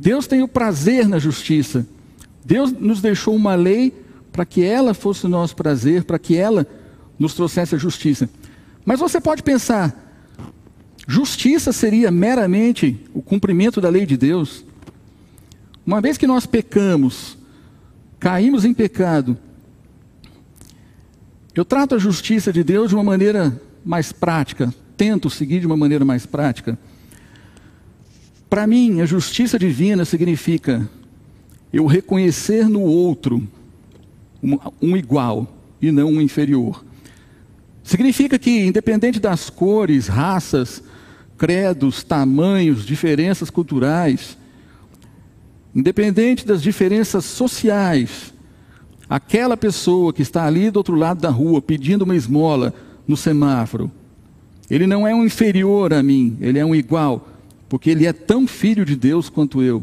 Deus 0.02 0.26
tem 0.26 0.42
o 0.42 0.48
prazer 0.48 1.08
na 1.08 1.20
justiça. 1.20 1.86
Deus 2.44 2.72
nos 2.72 3.02
deixou 3.02 3.36
uma 3.36 3.54
lei 3.54 3.94
para 4.32 4.44
que 4.44 4.64
ela 4.64 4.96
fosse 4.96 5.28
o 5.28 5.30
nosso 5.30 5.56
prazer, 5.56 6.06
para 6.06 6.18
que 6.18 6.36
ela 6.36 6.66
nos 7.20 7.36
trouxesse 7.36 7.76
a 7.76 7.78
justiça. 7.78 8.28
Mas 8.84 9.00
você 9.00 9.22
pode 9.22 9.44
pensar, 9.44 9.96
justiça 11.08 11.72
seria 11.72 12.10
meramente 12.10 13.00
o 13.14 13.22
cumprimento 13.22 13.80
da 13.80 13.90
lei 13.90 14.08
de 14.08 14.18
Deus? 14.18 14.66
Uma 15.86 16.02
vez 16.02 16.18
que 16.18 16.26
nós 16.26 16.48
pecamos, 16.48 17.38
caímos 18.20 18.66
em 18.66 18.74
pecado, 18.74 19.38
eu 21.54 21.64
trato 21.64 21.94
a 21.94 22.00
justiça 22.00 22.52
de 22.52 22.64
Deus 22.64 22.90
de 22.90 22.96
uma 22.96 23.04
maneira 23.04 23.62
mais 23.86 24.12
prática, 24.12 24.74
tento 24.98 25.30
seguir 25.30 25.60
de 25.60 25.68
uma 25.68 25.78
maneira 25.78 26.04
mais 26.04 26.26
prática. 26.26 26.76
Para 28.52 28.68
mim, 28.68 29.00
a 29.00 29.06
justiça 29.06 29.58
divina 29.58 30.04
significa 30.04 30.86
eu 31.72 31.86
reconhecer 31.86 32.68
no 32.68 32.82
outro 32.82 33.48
um, 34.82 34.98
igual 34.98 35.48
e 35.82 35.90
não 35.90 36.10
um 36.10 36.22
inferior. 36.22 36.84
Significa 37.82 38.38
que, 38.38 38.66
independente 38.66 39.22
das 39.22 39.50
cores, 39.50 40.08
raças, 40.08 40.84
credos, 41.38 42.04
tamanhos, 42.04 42.86
diferenças 42.86 43.50
culturais, 43.50 44.38
independente 45.74 46.46
das 46.46 46.62
diferenças 46.62 47.24
sociais, 47.24 48.34
aquela 49.10 49.56
pessoa 49.56 50.12
que 50.12 50.24
está 50.24 50.46
ali 50.46 50.70
do 50.70 50.76
outro 50.76 50.96
lado 50.96 51.22
da 51.22 51.30
rua 51.30 51.62
pedindo 51.62 52.02
uma 52.02 52.18
esmola 52.18 52.74
no 53.08 53.16
semáforo, 53.16 53.90
ele 54.70 54.86
não 54.86 55.08
é 55.08 55.16
um 55.16 55.24
inferior 55.24 55.94
a 55.94 56.04
mim, 56.04 56.38
ele 56.42 56.60
é 56.60 56.66
um 56.66 56.76
igual, 56.76 57.31
porque 57.72 57.90
ele 57.90 58.06
é 58.06 58.12
tão 58.12 58.46
filho 58.46 58.84
de 58.84 58.98
Deus 58.98 59.30
quanto 59.30 59.64
eu. 59.64 59.82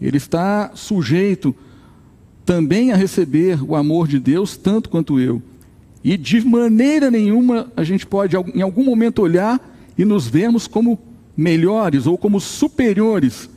Ele 0.00 0.16
está 0.16 0.72
sujeito 0.74 1.54
também 2.44 2.90
a 2.90 2.96
receber 2.96 3.62
o 3.62 3.76
amor 3.76 4.08
de 4.08 4.18
Deus 4.18 4.56
tanto 4.56 4.88
quanto 4.88 5.20
eu. 5.20 5.40
E 6.02 6.16
de 6.16 6.44
maneira 6.44 7.08
nenhuma 7.08 7.70
a 7.76 7.84
gente 7.84 8.04
pode 8.04 8.34
em 8.52 8.62
algum 8.62 8.84
momento 8.84 9.22
olhar 9.22 9.60
e 9.96 10.04
nos 10.04 10.26
vermos 10.26 10.66
como 10.66 10.98
melhores 11.36 12.08
ou 12.08 12.18
como 12.18 12.40
superiores 12.40 13.48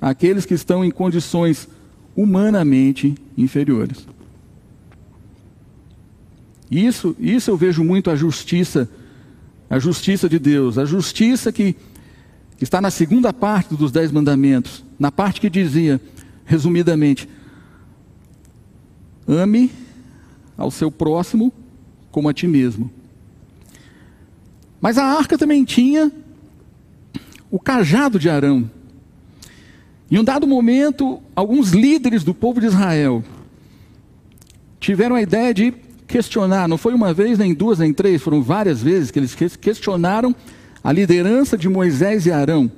àqueles 0.00 0.46
que 0.46 0.54
estão 0.54 0.84
em 0.84 0.92
condições 0.92 1.68
humanamente 2.14 3.12
inferiores. 3.36 4.06
Isso, 6.70 7.16
isso 7.18 7.50
eu 7.50 7.56
vejo 7.56 7.82
muito 7.82 8.08
a 8.08 8.14
justiça 8.14 8.88
a 9.68 9.78
justiça 9.78 10.28
de 10.28 10.38
Deus, 10.38 10.78
a 10.78 10.84
justiça 10.84 11.52
que, 11.52 11.76
está 12.60 12.80
na 12.80 12.90
segunda 12.90 13.32
parte 13.32 13.74
dos 13.74 13.92
Dez 13.92 14.10
Mandamentos, 14.10 14.82
na 14.98 15.12
parte 15.12 15.40
que 15.40 15.50
dizia, 15.50 16.00
resumidamente, 16.44 17.28
ame 19.26 19.70
ao 20.56 20.70
seu 20.70 20.90
próximo 20.90 21.52
como 22.10 22.28
a 22.28 22.32
ti 22.32 22.46
mesmo. 22.46 22.90
Mas 24.80 24.96
a 24.96 25.04
arca 25.04 25.36
também 25.36 25.64
tinha 25.64 26.10
o 27.50 27.58
cajado 27.58 28.18
de 28.18 28.30
Arão. 28.30 28.70
Em 30.10 30.18
um 30.18 30.24
dado 30.24 30.46
momento, 30.46 31.20
alguns 31.34 31.72
líderes 31.72 32.22
do 32.22 32.32
povo 32.32 32.60
de 32.60 32.66
Israel 32.66 33.22
tiveram 34.80 35.16
a 35.16 35.22
ideia 35.22 35.52
de 35.52 35.74
questionar, 36.06 36.68
não 36.68 36.78
foi 36.78 36.94
uma 36.94 37.12
vez, 37.12 37.38
nem 37.38 37.52
duas, 37.52 37.78
nem 37.78 37.92
três, 37.92 38.22
foram 38.22 38.42
várias 38.42 38.82
vezes 38.82 39.10
que 39.10 39.18
eles 39.18 39.34
questionaram 39.34 40.34
a 40.82 40.92
liderança 40.92 41.58
de 41.58 41.68
Moisés 41.68 42.26
e 42.26 42.32
Arão. 42.32 42.70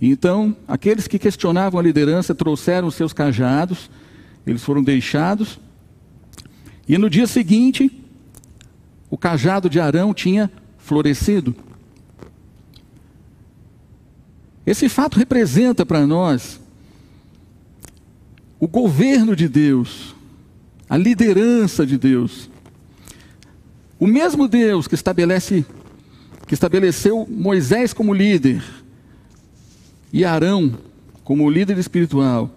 Então, 0.00 0.56
aqueles 0.66 1.06
que 1.06 1.18
questionavam 1.18 1.78
a 1.78 1.82
liderança 1.82 2.34
trouxeram 2.34 2.90
seus 2.90 3.12
cajados, 3.12 3.90
eles 4.46 4.64
foram 4.64 4.82
deixados, 4.82 5.60
e 6.88 6.98
no 6.98 7.08
dia 7.08 7.26
seguinte, 7.26 7.90
o 9.08 9.16
cajado 9.16 9.70
de 9.70 9.78
Arão 9.78 10.12
tinha 10.12 10.50
florescido. 10.78 11.54
Esse 14.66 14.88
fato 14.88 15.18
representa 15.18 15.84
para 15.84 16.06
nós 16.06 16.60
o 18.58 18.66
governo 18.66 19.36
de 19.36 19.48
Deus, 19.48 20.14
a 20.92 20.98
liderança 20.98 21.86
de 21.86 21.96
Deus. 21.96 22.50
O 23.98 24.06
mesmo 24.06 24.46
Deus 24.46 24.86
que 24.86 24.94
estabelece 24.94 25.64
que 26.46 26.52
estabeleceu 26.52 27.26
Moisés 27.30 27.94
como 27.94 28.12
líder 28.12 28.62
e 30.12 30.22
Arão 30.22 30.78
como 31.24 31.48
líder 31.48 31.78
espiritual, 31.78 32.54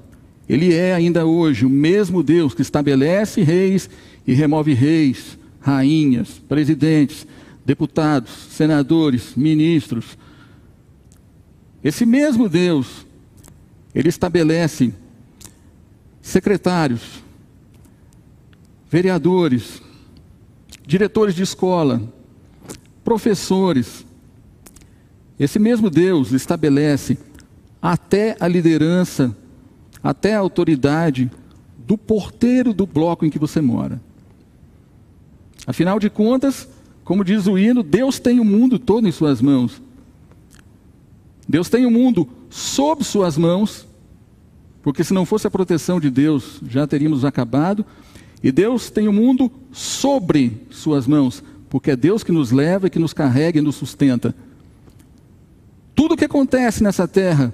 ele 0.49 0.73
é 0.73 0.93
ainda 0.93 1.25
hoje 1.25 1.65
o 1.65 1.69
mesmo 1.69 2.21
Deus 2.21 2.53
que 2.53 2.61
estabelece 2.61 3.41
reis 3.41 3.89
e 4.27 4.33
remove 4.33 4.73
reis, 4.73 5.37
rainhas, 5.61 6.31
presidentes, 6.45 7.25
deputados, 7.65 8.31
senadores, 8.49 9.33
ministros. 9.33 10.17
Esse 11.81 12.05
mesmo 12.05 12.49
Deus, 12.49 13.07
ele 13.93 14.09
estabelece 14.09 14.93
secretários, 16.21 17.23
vereadores, 18.89 19.81
diretores 20.85 21.35
de 21.35 21.43
escola, 21.43 22.01
professores. 23.03 24.05
Esse 25.39 25.59
mesmo 25.59 25.89
Deus 25.89 26.31
estabelece 26.31 27.17
até 27.81 28.35
a 28.39 28.47
liderança, 28.47 29.35
até 30.01 30.35
a 30.35 30.39
autoridade 30.39 31.29
do 31.77 31.97
porteiro 31.97 32.73
do 32.73 32.85
bloco 32.85 33.25
em 33.25 33.29
que 33.29 33.39
você 33.39 33.61
mora. 33.61 34.01
Afinal 35.67 35.99
de 35.99 36.09
contas, 36.09 36.67
como 37.03 37.23
diz 37.23 37.47
o 37.47 37.57
hino, 37.57 37.83
Deus 37.83 38.19
tem 38.19 38.39
o 38.39 38.45
mundo 38.45 38.79
todo 38.79 39.07
em 39.07 39.11
suas 39.11 39.41
mãos. 39.41 39.81
Deus 41.47 41.69
tem 41.69 41.85
o 41.85 41.91
mundo 41.91 42.27
sob 42.49 43.03
suas 43.03 43.37
mãos, 43.37 43.87
porque 44.81 45.03
se 45.03 45.13
não 45.13 45.25
fosse 45.25 45.45
a 45.45 45.51
proteção 45.51 45.99
de 45.99 46.09
Deus, 46.09 46.59
já 46.67 46.87
teríamos 46.87 47.23
acabado. 47.23 47.85
E 48.43 48.51
Deus 48.51 48.89
tem 48.89 49.07
o 49.07 49.13
mundo 49.13 49.51
sobre 49.71 50.65
suas 50.69 51.07
mãos, 51.07 51.43
porque 51.69 51.91
é 51.91 51.95
Deus 51.95 52.23
que 52.23 52.31
nos 52.31 52.51
leva, 52.51 52.89
que 52.89 52.99
nos 52.99 53.13
carrega 53.13 53.59
e 53.59 53.61
nos 53.61 53.75
sustenta. 53.75 54.35
Tudo 55.95 56.13
o 56.13 56.17
que 56.17 56.25
acontece 56.25 56.83
nessa 56.83 57.07
terra 57.07 57.53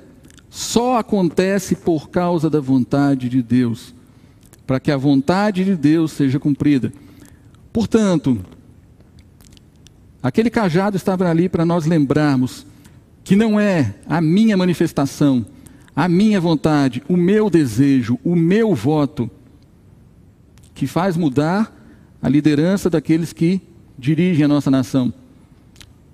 só 0.50 0.98
acontece 0.98 1.76
por 1.76 2.10
causa 2.10 2.50
da 2.50 2.60
vontade 2.60 3.30
de 3.30 3.42
Deus, 3.42 3.94
para 4.68 4.80
que 4.80 4.92
a 4.92 4.98
vontade 4.98 5.64
de 5.64 5.76
Deus 5.76 6.12
seja 6.12 6.40
cumprida. 6.40 6.92
Portanto, 7.72 8.40
aquele 10.22 10.50
cajado 10.50 10.98
estava 10.98 11.30
ali 11.30 11.48
para 11.48 11.66
nós 11.66 11.86
lembrarmos 11.86 12.66
que 13.24 13.36
não 13.36 13.60
é 13.60 13.96
a 14.06 14.20
minha 14.20 14.58
manifestação, 14.58 15.46
a 15.96 16.10
minha 16.10 16.42
vontade, 16.42 17.02
o 17.08 17.16
meu 17.16 17.50
desejo, 17.50 18.20
o 18.24 18.36
meu 18.36 18.76
voto 18.76 19.32
que 20.74 20.88
faz 20.88 21.18
mudar 21.18 21.76
a 22.22 22.30
liderança 22.30 22.90
daqueles 22.90 23.34
que 23.34 23.62
dirigem 23.98 24.46
a 24.46 24.48
nossa 24.48 24.72
nação. 24.72 25.14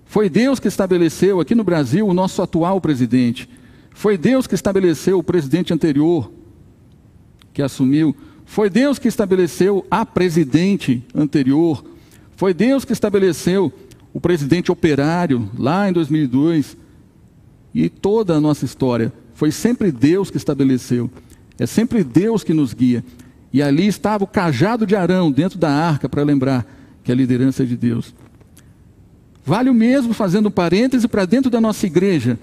Foi 0.06 0.30
Deus 0.30 0.60
que 0.60 0.67
estabeleceu 0.67 1.39
aqui 1.39 1.54
no 1.54 1.63
Brasil 1.63 2.08
o 2.08 2.13
nosso 2.13 2.41
atual 2.41 2.80
presidente. 2.80 3.50
Foi 3.91 4.17
Deus 4.17 4.48
que 4.48 4.56
estabeleceu 4.56 5.20
o 5.20 5.24
presidente 5.24 5.74
anterior 5.74 6.32
que 7.54 7.62
assumiu. 7.62 8.15
Foi 8.46 8.70
Deus 8.70 9.00
que 9.00 9.08
estabeleceu 9.08 9.86
a 9.91 10.06
presidente 10.06 11.04
anterior. 11.13 11.84
Foi 12.36 12.54
Deus 12.54 12.86
que 12.86 12.93
estabeleceu 12.93 13.74
o 14.13 14.22
presidente 14.22 14.72
operário 14.72 15.50
lá 15.58 15.89
em 15.89 15.93
2002. 15.93 16.78
E 17.74 17.89
toda 17.89 18.36
a 18.36 18.39
nossa 18.39 18.63
história 18.63 19.12
foi 19.34 19.52
sempre 19.52 19.91
Deus 19.91 20.32
que 20.32 20.38
estabeleceu. 20.38 21.10
É 21.60 21.65
sempre 21.65 22.04
Deus 22.04 22.43
que 22.43 22.54
nos 22.54 22.74
guia. 22.74 23.04
E 23.51 23.62
ali 23.62 23.88
estava 23.88 24.23
o 24.23 24.27
cajado 24.27 24.86
de 24.86 24.95
Arão 24.95 25.31
dentro 25.31 25.57
da 25.57 25.69
arca 25.69 26.10
para 26.10 26.23
lembrar 26.23 26.65
que 27.03 27.12
a 27.12 27.15
liderança 27.15 27.63
é 27.63 27.65
de 27.65 27.77
Deus. 27.77 28.13
Vale 29.45 29.69
o 29.69 29.73
mesmo, 29.73 30.13
fazendo 30.13 30.49
um 30.49 30.51
parêntese, 30.51 31.07
para 31.07 31.25
dentro 31.25 31.49
da 31.49 31.62
nossa 31.62 31.86
igreja. 31.86 32.38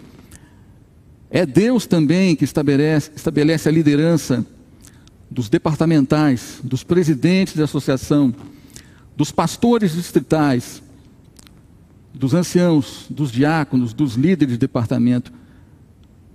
É 1.31 1.45
Deus 1.45 1.87
também 1.87 2.35
que 2.35 2.45
estabelece, 2.45 3.11
estabelece 3.15 3.69
a 3.69 3.73
liderança 3.73 4.47
dos 5.31 5.49
departamentais, 5.49 6.61
dos 6.63 6.83
presidentes 6.83 7.55
de 7.55 7.63
associação, 7.63 8.35
dos 9.17 9.31
pastores 9.31 9.93
distritais, 9.93 10.83
dos 12.15 12.33
anciãos, 12.33 13.07
dos 13.11 13.31
diáconos, 13.31 13.93
dos 13.93 14.15
líderes 14.15 14.55
de 14.55 14.59
departamento. 14.59 15.33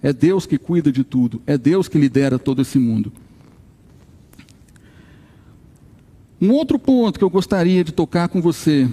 É 0.03 0.13
Deus 0.13 0.45
que 0.45 0.57
cuida 0.57 0.91
de 0.91 1.03
tudo, 1.03 1.41
é 1.47 1.57
Deus 1.57 1.87
que 1.87 1.97
lidera 1.97 2.37
todo 2.37 2.61
esse 2.61 2.77
mundo. 2.77 3.11
Um 6.41 6.51
outro 6.51 6.79
ponto 6.79 7.19
que 7.19 7.23
eu 7.23 7.29
gostaria 7.29 7.83
de 7.83 7.91
tocar 7.91 8.29
com 8.29 8.41
você, 8.41 8.87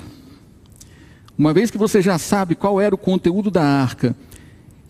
uma 1.39 1.53
vez 1.53 1.71
que 1.71 1.79
você 1.79 2.03
já 2.03 2.19
sabe 2.19 2.57
qual 2.57 2.81
era 2.81 2.95
o 2.95 2.99
conteúdo 2.99 3.51
da 3.51 3.63
arca, 3.63 4.17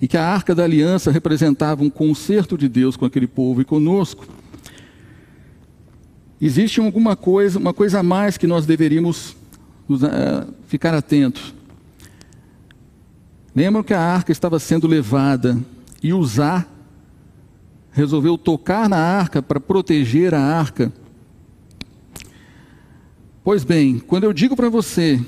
e 0.00 0.08
que 0.08 0.16
a 0.16 0.26
arca 0.26 0.54
da 0.54 0.64
aliança 0.64 1.10
representava 1.10 1.82
um 1.82 1.90
concerto 1.90 2.56
de 2.56 2.68
Deus 2.68 2.96
com 2.96 3.04
aquele 3.04 3.26
povo 3.26 3.60
e 3.60 3.64
conosco, 3.64 4.26
existe 6.40 6.80
alguma 6.80 7.14
coisa, 7.14 7.58
uma 7.58 7.74
coisa 7.74 8.00
a 8.00 8.02
mais 8.02 8.38
que 8.38 8.46
nós 8.46 8.64
deveríamos 8.64 9.36
uh, 9.88 10.52
ficar 10.66 10.94
atentos. 10.94 11.54
Lembram 13.54 13.82
que 13.82 13.94
a 13.94 14.00
arca 14.00 14.32
estava 14.32 14.58
sendo 14.58 14.86
levada 14.86 15.58
e 16.02 16.12
usar 16.12 16.70
resolveu 17.96 18.36
tocar 18.36 18.90
na 18.90 18.98
arca 18.98 19.42
para 19.42 19.58
proteger 19.58 20.34
a 20.34 20.40
arca 20.40 20.92
Pois 23.46 23.62
bem, 23.62 24.00
quando 24.00 24.24
eu 24.24 24.32
digo 24.32 24.56
para 24.56 24.68
você 24.68 25.24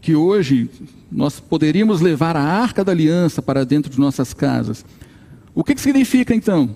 que 0.00 0.16
hoje 0.16 0.68
nós 1.08 1.38
poderíamos 1.38 2.00
levar 2.00 2.34
a 2.34 2.42
arca 2.42 2.84
da 2.84 2.90
aliança 2.90 3.40
para 3.40 3.64
dentro 3.64 3.88
de 3.88 4.00
nossas 4.00 4.34
casas, 4.34 4.84
o 5.54 5.62
que, 5.62 5.76
que 5.76 5.80
significa 5.80 6.34
então? 6.34 6.74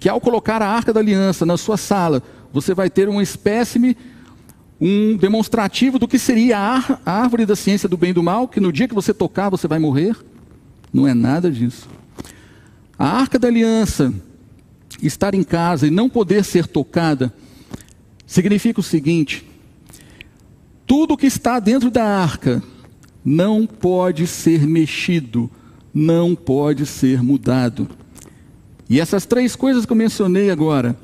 Que 0.00 0.08
ao 0.08 0.18
colocar 0.18 0.62
a 0.62 0.66
arca 0.66 0.94
da 0.94 1.00
aliança 1.00 1.44
na 1.44 1.58
sua 1.58 1.76
sala, 1.76 2.22
você 2.50 2.72
vai 2.72 2.88
ter 2.88 3.06
um 3.06 3.20
espécime, 3.20 3.94
um 4.80 5.14
demonstrativo 5.14 5.98
do 5.98 6.08
que 6.08 6.18
seria 6.18 6.56
a 6.56 7.12
árvore 7.12 7.44
da 7.44 7.54
ciência 7.54 7.86
do 7.86 7.98
bem 7.98 8.12
e 8.12 8.14
do 8.14 8.22
mal, 8.22 8.48
que 8.48 8.60
no 8.60 8.72
dia 8.72 8.88
que 8.88 8.94
você 8.94 9.12
tocar 9.12 9.50
você 9.50 9.68
vai 9.68 9.78
morrer? 9.78 10.16
Não 10.90 11.06
é 11.06 11.12
nada 11.12 11.50
disso. 11.50 11.86
A 12.98 13.08
arca 13.08 13.38
da 13.38 13.48
aliança, 13.48 14.10
estar 15.02 15.34
em 15.34 15.42
casa 15.42 15.86
e 15.86 15.90
não 15.90 16.08
poder 16.08 16.44
ser 16.44 16.66
tocada, 16.66 17.30
significa 18.26 18.80
o 18.80 18.82
seguinte: 18.82 19.51
tudo 20.92 21.16
que 21.16 21.24
está 21.24 21.58
dentro 21.58 21.90
da 21.90 22.04
arca 22.04 22.62
não 23.24 23.66
pode 23.66 24.26
ser 24.26 24.66
mexido, 24.66 25.50
não 25.94 26.34
pode 26.34 26.84
ser 26.84 27.22
mudado. 27.22 27.88
E 28.90 29.00
essas 29.00 29.24
três 29.24 29.56
coisas 29.56 29.86
que 29.86 29.92
eu 29.92 29.96
mencionei 29.96 30.50
agora, 30.50 30.94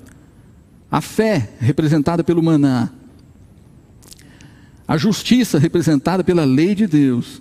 a 0.90 1.00
fé 1.00 1.54
representada 1.58 2.22
pelo 2.22 2.42
maná, 2.42 2.90
a 4.86 4.98
justiça 4.98 5.58
representada 5.58 6.22
pela 6.22 6.44
lei 6.44 6.74
de 6.74 6.86
Deus, 6.86 7.40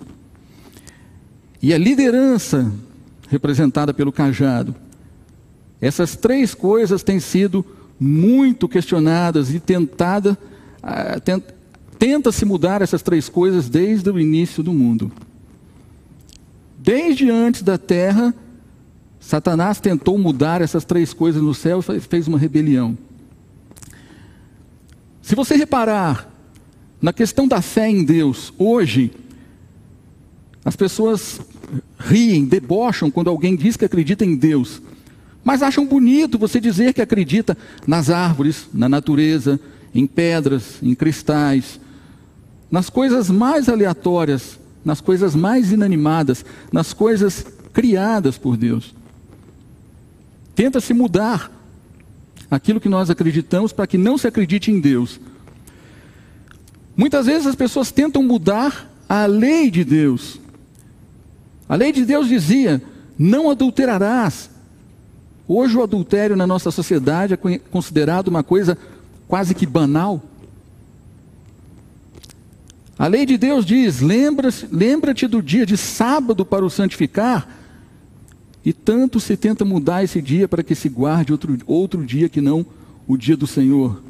e 1.60 1.74
a 1.74 1.76
liderança 1.76 2.72
representada 3.28 3.92
pelo 3.92 4.10
cajado. 4.10 4.74
Essas 5.82 6.16
três 6.16 6.54
coisas 6.54 7.02
têm 7.02 7.20
sido 7.20 7.62
muito 8.00 8.66
questionadas 8.66 9.52
e 9.52 9.60
tentadas, 9.60 10.34
ah, 10.82 11.20
Tenta-se 11.98 12.44
mudar 12.44 12.80
essas 12.80 13.02
três 13.02 13.28
coisas 13.28 13.68
desde 13.68 14.08
o 14.10 14.18
início 14.18 14.62
do 14.62 14.72
mundo. 14.72 15.10
Desde 16.78 17.28
antes 17.28 17.62
da 17.62 17.76
terra, 17.76 18.32
Satanás 19.18 19.80
tentou 19.80 20.16
mudar 20.16 20.62
essas 20.62 20.84
três 20.84 21.12
coisas 21.12 21.42
no 21.42 21.52
céu 21.52 21.80
e 21.94 22.00
fez 22.00 22.28
uma 22.28 22.38
rebelião. 22.38 22.96
Se 25.20 25.34
você 25.34 25.56
reparar 25.56 26.30
na 27.02 27.12
questão 27.12 27.46
da 27.46 27.60
fé 27.60 27.90
em 27.90 28.04
Deus, 28.04 28.52
hoje, 28.56 29.12
as 30.64 30.76
pessoas 30.76 31.40
riem, 31.98 32.46
debocham 32.46 33.10
quando 33.10 33.28
alguém 33.28 33.56
diz 33.56 33.76
que 33.76 33.84
acredita 33.84 34.24
em 34.24 34.36
Deus, 34.36 34.80
mas 35.44 35.62
acham 35.62 35.84
bonito 35.86 36.38
você 36.38 36.60
dizer 36.60 36.94
que 36.94 37.02
acredita 37.02 37.58
nas 37.86 38.08
árvores, 38.08 38.68
na 38.72 38.88
natureza, 38.88 39.60
em 39.94 40.06
pedras, 40.06 40.78
em 40.82 40.94
cristais, 40.94 41.80
nas 42.70 42.90
coisas 42.90 43.30
mais 43.30 43.68
aleatórias, 43.68 44.58
nas 44.84 45.00
coisas 45.00 45.34
mais 45.34 45.72
inanimadas, 45.72 46.44
nas 46.72 46.92
coisas 46.92 47.46
criadas 47.72 48.36
por 48.36 48.56
Deus. 48.56 48.94
Tenta-se 50.54 50.92
mudar 50.92 51.50
aquilo 52.50 52.80
que 52.80 52.88
nós 52.88 53.10
acreditamos 53.10 53.72
para 53.72 53.86
que 53.86 53.98
não 53.98 54.18
se 54.18 54.26
acredite 54.26 54.70
em 54.70 54.80
Deus. 54.80 55.20
Muitas 56.96 57.26
vezes 57.26 57.46
as 57.46 57.54
pessoas 57.54 57.92
tentam 57.92 58.22
mudar 58.22 58.90
a 59.08 59.26
lei 59.26 59.70
de 59.70 59.84
Deus. 59.84 60.40
A 61.68 61.76
lei 61.76 61.92
de 61.92 62.04
Deus 62.04 62.28
dizia: 62.28 62.82
não 63.18 63.50
adulterarás. 63.50 64.50
Hoje 65.46 65.76
o 65.76 65.82
adultério 65.82 66.36
na 66.36 66.46
nossa 66.46 66.70
sociedade 66.70 67.34
é 67.34 67.58
considerado 67.70 68.28
uma 68.28 68.42
coisa 68.42 68.76
quase 69.26 69.54
que 69.54 69.64
banal. 69.64 70.22
A 72.98 73.06
lei 73.06 73.24
de 73.24 73.38
Deus 73.38 73.64
diz: 73.64 74.00
lembra-te 74.00 74.68
lembra 74.72 75.14
do 75.14 75.40
dia 75.40 75.64
de 75.64 75.76
sábado 75.76 76.44
para 76.44 76.64
o 76.64 76.70
santificar, 76.70 77.48
e 78.64 78.72
tanto 78.72 79.20
se 79.20 79.36
tenta 79.36 79.64
mudar 79.64 80.02
esse 80.02 80.20
dia 80.20 80.48
para 80.48 80.64
que 80.64 80.74
se 80.74 80.88
guarde 80.88 81.30
outro, 81.30 81.56
outro 81.66 82.04
dia 82.04 82.28
que 82.28 82.40
não 82.40 82.66
o 83.06 83.16
dia 83.16 83.36
do 83.36 83.46
Senhor. 83.46 84.02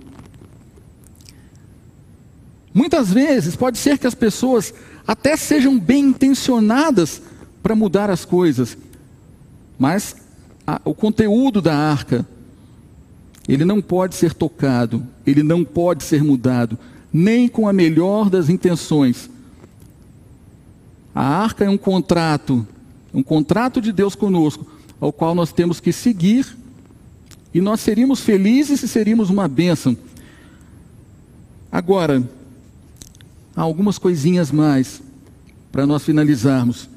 Muitas 2.73 3.13
vezes 3.13 3.57
pode 3.57 3.77
ser 3.77 3.99
que 3.99 4.07
as 4.07 4.15
pessoas 4.15 4.73
até 5.07 5.37
sejam 5.37 5.79
bem 5.79 6.07
intencionadas 6.07 7.21
para 7.63 7.75
mudar 7.75 8.09
as 8.09 8.25
coisas, 8.25 8.77
mas 9.79 10.17
a, 10.67 10.81
o 10.85 10.95
conteúdo 10.95 11.61
da 11.61 11.75
arca, 11.77 12.27
ele 13.49 13.65
não 13.65 13.83
pode 13.83 14.15
ser 14.15 14.33
tocado, 14.33 15.05
ele 15.27 15.43
não 15.43 15.65
pode 15.65 16.05
ser 16.05 16.23
mudado 16.23 16.79
nem 17.13 17.49
com 17.49 17.69
a 17.69 17.73
melhor 17.73 18.29
das 18.29 18.49
intenções. 18.49 19.31
A 21.15 21.23
arca 21.23 21.65
é 21.65 21.71
um 21.71 21.79
contrato, 21.79 22.67
um 23.13 23.23
contrato 23.23 23.81
de 23.81 23.93
Deus 23.93 24.15
conosco, 24.15 24.67
ao 25.01 25.13
qual 25.13 25.35
nós 25.35 25.53
temos 25.53 25.81
que 25.81 25.93
seguir, 25.93 26.57
e 27.53 27.61
nós 27.61 27.81
seríamos 27.81 28.21
felizes 28.21 28.81
se 28.81 28.89
seríamos 28.89 29.31
uma 29.31 29.49
bênção. 29.49 29.97
Agora, 31.73 32.23
há 33.57 33.63
algumas 33.63 33.99
coisinhas 33.99 34.51
mais 34.51 35.03
para 35.73 35.87
nós 35.87 36.05
finalizarmos. 36.05 36.89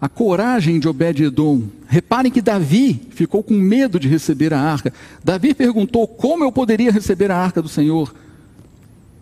A 0.00 0.08
coragem 0.08 0.80
de 0.80 0.88
Obed-Edom. 0.88 1.64
Reparem 1.86 2.32
que 2.32 2.40
Davi 2.40 3.08
ficou 3.10 3.42
com 3.42 3.54
medo 3.54 4.00
de 4.00 4.08
receber 4.08 4.54
a 4.54 4.60
arca. 4.60 4.92
Davi 5.22 5.52
perguntou 5.52 6.08
como 6.08 6.42
eu 6.42 6.50
poderia 6.50 6.90
receber 6.90 7.30
a 7.30 7.36
arca 7.36 7.60
do 7.60 7.68
Senhor. 7.68 8.14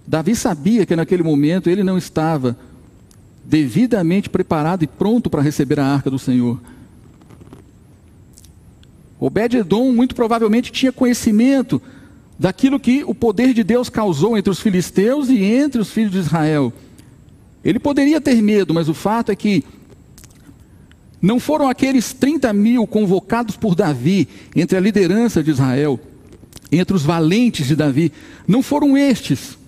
Davi 0.06 0.36
sabia 0.36 0.86
que 0.86 0.94
naquele 0.94 1.22
momento 1.22 1.68
ele 1.68 1.82
não 1.82 1.98
estava 1.98 2.56
devidamente 3.44 4.28
preparado 4.28 4.84
e 4.84 4.86
pronto 4.86 5.28
para 5.28 5.42
receber 5.42 5.80
a 5.80 5.86
arca 5.86 6.10
do 6.10 6.18
Senhor. 6.18 6.60
Obed-Edom 9.18 9.92
muito 9.92 10.14
provavelmente 10.14 10.70
tinha 10.70 10.92
conhecimento 10.92 11.82
daquilo 12.38 12.78
que 12.78 13.02
o 13.04 13.14
poder 13.14 13.52
de 13.52 13.64
Deus 13.64 13.88
causou 13.88 14.38
entre 14.38 14.50
os 14.50 14.60
filisteus 14.60 15.28
e 15.28 15.42
entre 15.42 15.80
os 15.80 15.90
filhos 15.90 16.12
de 16.12 16.18
Israel. 16.18 16.72
Ele 17.64 17.80
poderia 17.80 18.20
ter 18.20 18.40
medo, 18.40 18.72
mas 18.72 18.88
o 18.88 18.94
fato 18.94 19.32
é 19.32 19.36
que 19.36 19.64
não 21.20 21.40
foram 21.40 21.68
aqueles 21.68 22.12
30 22.12 22.52
mil 22.52 22.86
convocados 22.86 23.56
por 23.56 23.74
Davi 23.74 24.28
entre 24.54 24.76
a 24.76 24.80
liderança 24.80 25.42
de 25.42 25.50
Israel, 25.50 25.98
entre 26.70 26.94
os 26.94 27.02
valentes 27.02 27.66
de 27.66 27.74
Davi, 27.74 28.12
não 28.46 28.62
foram 28.62 28.96
estes 28.96 29.58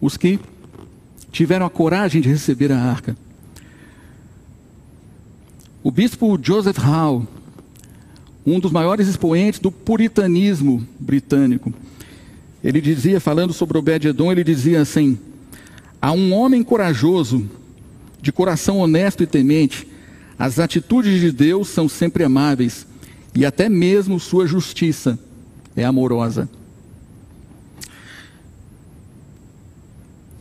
os 0.00 0.16
que 0.16 0.38
tiveram 1.30 1.66
a 1.66 1.70
coragem 1.70 2.20
de 2.20 2.28
receber 2.28 2.72
a 2.72 2.78
arca. 2.78 3.16
O 5.82 5.90
bispo 5.90 6.38
Joseph 6.42 6.78
Howe, 6.78 7.26
um 8.46 8.58
dos 8.58 8.72
maiores 8.72 9.08
expoentes 9.08 9.60
do 9.60 9.70
puritanismo 9.70 10.86
britânico, 10.98 11.72
ele 12.62 12.80
dizia, 12.80 13.20
falando 13.20 13.52
sobre 13.52 13.78
Obed-Edom, 13.78 14.30
ele 14.30 14.44
dizia 14.44 14.80
assim: 14.80 15.18
há 16.00 16.12
um 16.12 16.32
homem 16.32 16.62
corajoso, 16.62 17.48
de 18.20 18.30
coração 18.30 18.78
honesto 18.78 19.22
e 19.22 19.26
temente, 19.26 19.86
as 20.40 20.58
atitudes 20.58 21.20
de 21.20 21.30
Deus 21.30 21.68
são 21.68 21.88
sempre 21.88 22.24
amáveis 22.24 22.84
e 23.34 23.46
até 23.46 23.68
mesmo 23.68 24.18
sua 24.18 24.46
justiça 24.46 25.16
é 25.76 25.84
amorosa. 25.84 26.48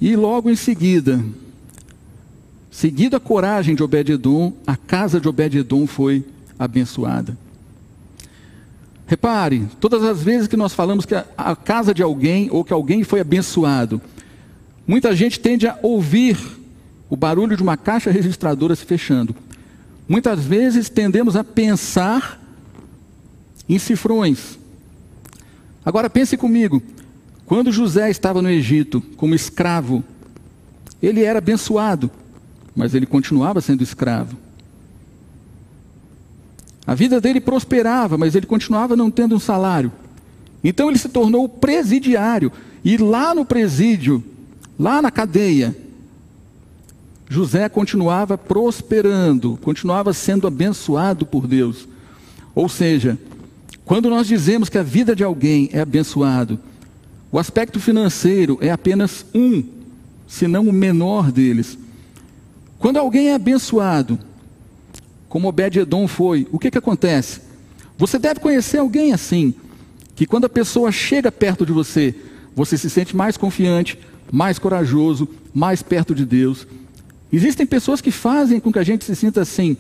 E 0.02 0.16
logo 0.16 0.50
em 0.50 0.56
seguida, 0.56 1.24
seguida 2.72 3.18
a 3.18 3.20
coragem 3.20 3.76
de 3.76 3.84
Obed-edom, 3.84 4.54
a 4.66 4.76
casa 4.76 5.20
de 5.20 5.28
Obed-edom 5.28 5.86
foi 5.86 6.26
abençoada. 6.58 7.38
Repare, 9.06 9.68
todas 9.80 10.04
as 10.04 10.24
vezes 10.24 10.48
que 10.48 10.58
nós 10.58 10.74
falamos 10.74 11.06
que 11.06 11.14
a, 11.14 11.26
a 11.38 11.56
casa 11.56 11.94
de 11.94 12.02
alguém 12.02 12.48
ou 12.50 12.64
que 12.64 12.74
alguém 12.74 13.04
foi 13.04 13.20
abençoado, 13.20 14.02
Muita 14.90 15.16
gente 15.16 15.40
tende 15.40 15.68
a 15.68 15.78
ouvir 15.84 16.36
o 17.12 17.16
barulho 17.16 17.56
de 17.56 17.62
uma 17.62 17.78
caixa 17.78 18.10
registradora 18.10 18.76
se 18.76 18.84
fechando. 18.84 19.36
Muitas 20.10 20.44
vezes 20.44 20.90
tendemos 20.90 21.36
a 21.36 21.44
pensar 21.44 22.42
em 23.70 23.78
cifrões. 23.78 24.58
Agora 25.86 26.10
pense 26.10 26.36
comigo: 26.36 26.82
quando 27.46 27.72
José 27.72 28.10
estava 28.10 28.42
no 28.42 28.50
Egito 28.50 29.02
como 29.16 29.36
escravo, 29.36 30.04
ele 31.00 31.24
era 31.24 31.38
abençoado, 31.38 32.10
mas 32.76 32.96
ele 32.96 33.06
continuava 33.06 33.62
sendo 33.62 33.84
escravo. 33.84 34.36
A 36.88 36.96
vida 36.96 37.22
dele 37.22 37.40
prosperava, 37.40 38.18
mas 38.18 38.34
ele 38.34 38.48
continuava 38.48 38.96
não 38.96 39.12
tendo 39.12 39.36
um 39.36 39.40
salário. 39.40 39.92
Então 40.64 40.90
ele 40.90 40.98
se 40.98 41.08
tornou 41.08 41.48
presidiário. 41.48 42.52
E 42.84 42.98
lá 42.98 43.36
no 43.36 43.46
presídio, 43.46 44.24
lá 44.78 45.00
na 45.04 45.12
cadeia, 45.12 45.76
José 47.30 47.70
continuava 47.70 48.40
prosperando, 48.40 49.58
continuava 49.62 50.12
sendo 50.14 50.48
abençoado 50.48 51.28
por 51.28 51.46
Deus. 51.46 51.88
Ou 52.56 52.68
seja, 52.68 53.20
quando 53.86 54.10
nós 54.10 54.28
dizemos 54.28 54.68
que 54.68 54.80
a 54.80 54.84
vida 54.84 55.16
de 55.16 55.24
alguém 55.24 55.70
é 55.72 55.80
abençoado, 55.80 56.60
o 57.32 57.38
aspecto 57.38 57.80
financeiro 57.80 58.58
é 58.60 58.72
apenas 58.72 59.24
um, 59.34 59.64
se 60.28 60.48
não 60.48 60.68
o 60.68 60.74
menor 60.74 61.32
deles. 61.32 61.78
Quando 62.80 62.98
alguém 62.98 63.30
é 63.30 63.36
abençoado, 63.36 64.18
como 65.28 65.48
Obed-Edom 65.48 66.08
foi, 66.08 66.48
o 66.52 66.58
que, 66.58 66.72
que 66.72 66.78
acontece? 66.80 67.42
Você 67.96 68.18
deve 68.18 68.40
conhecer 68.40 68.80
alguém 68.80 69.14
assim, 69.14 69.54
que 70.16 70.26
quando 70.26 70.46
a 70.46 70.50
pessoa 70.50 70.92
chega 70.92 71.32
perto 71.32 71.64
de 71.64 71.72
você, 71.72 72.16
você 72.56 72.76
se 72.76 72.90
sente 72.90 73.16
mais 73.16 73.38
confiante, 73.38 74.00
mais 74.32 74.58
corajoso, 74.58 75.30
mais 75.54 75.84
perto 75.84 76.16
de 76.16 76.26
Deus. 76.26 76.66
Existem 77.32 77.66
pessoas 77.66 78.02
que 78.02 78.12
fazem 78.12 78.60
com 78.60 78.72
que 78.72 78.80
a 78.80 78.84
gente 78.84 79.06
se 79.06 79.16
sinta 79.16 79.42
assim. 79.42 79.78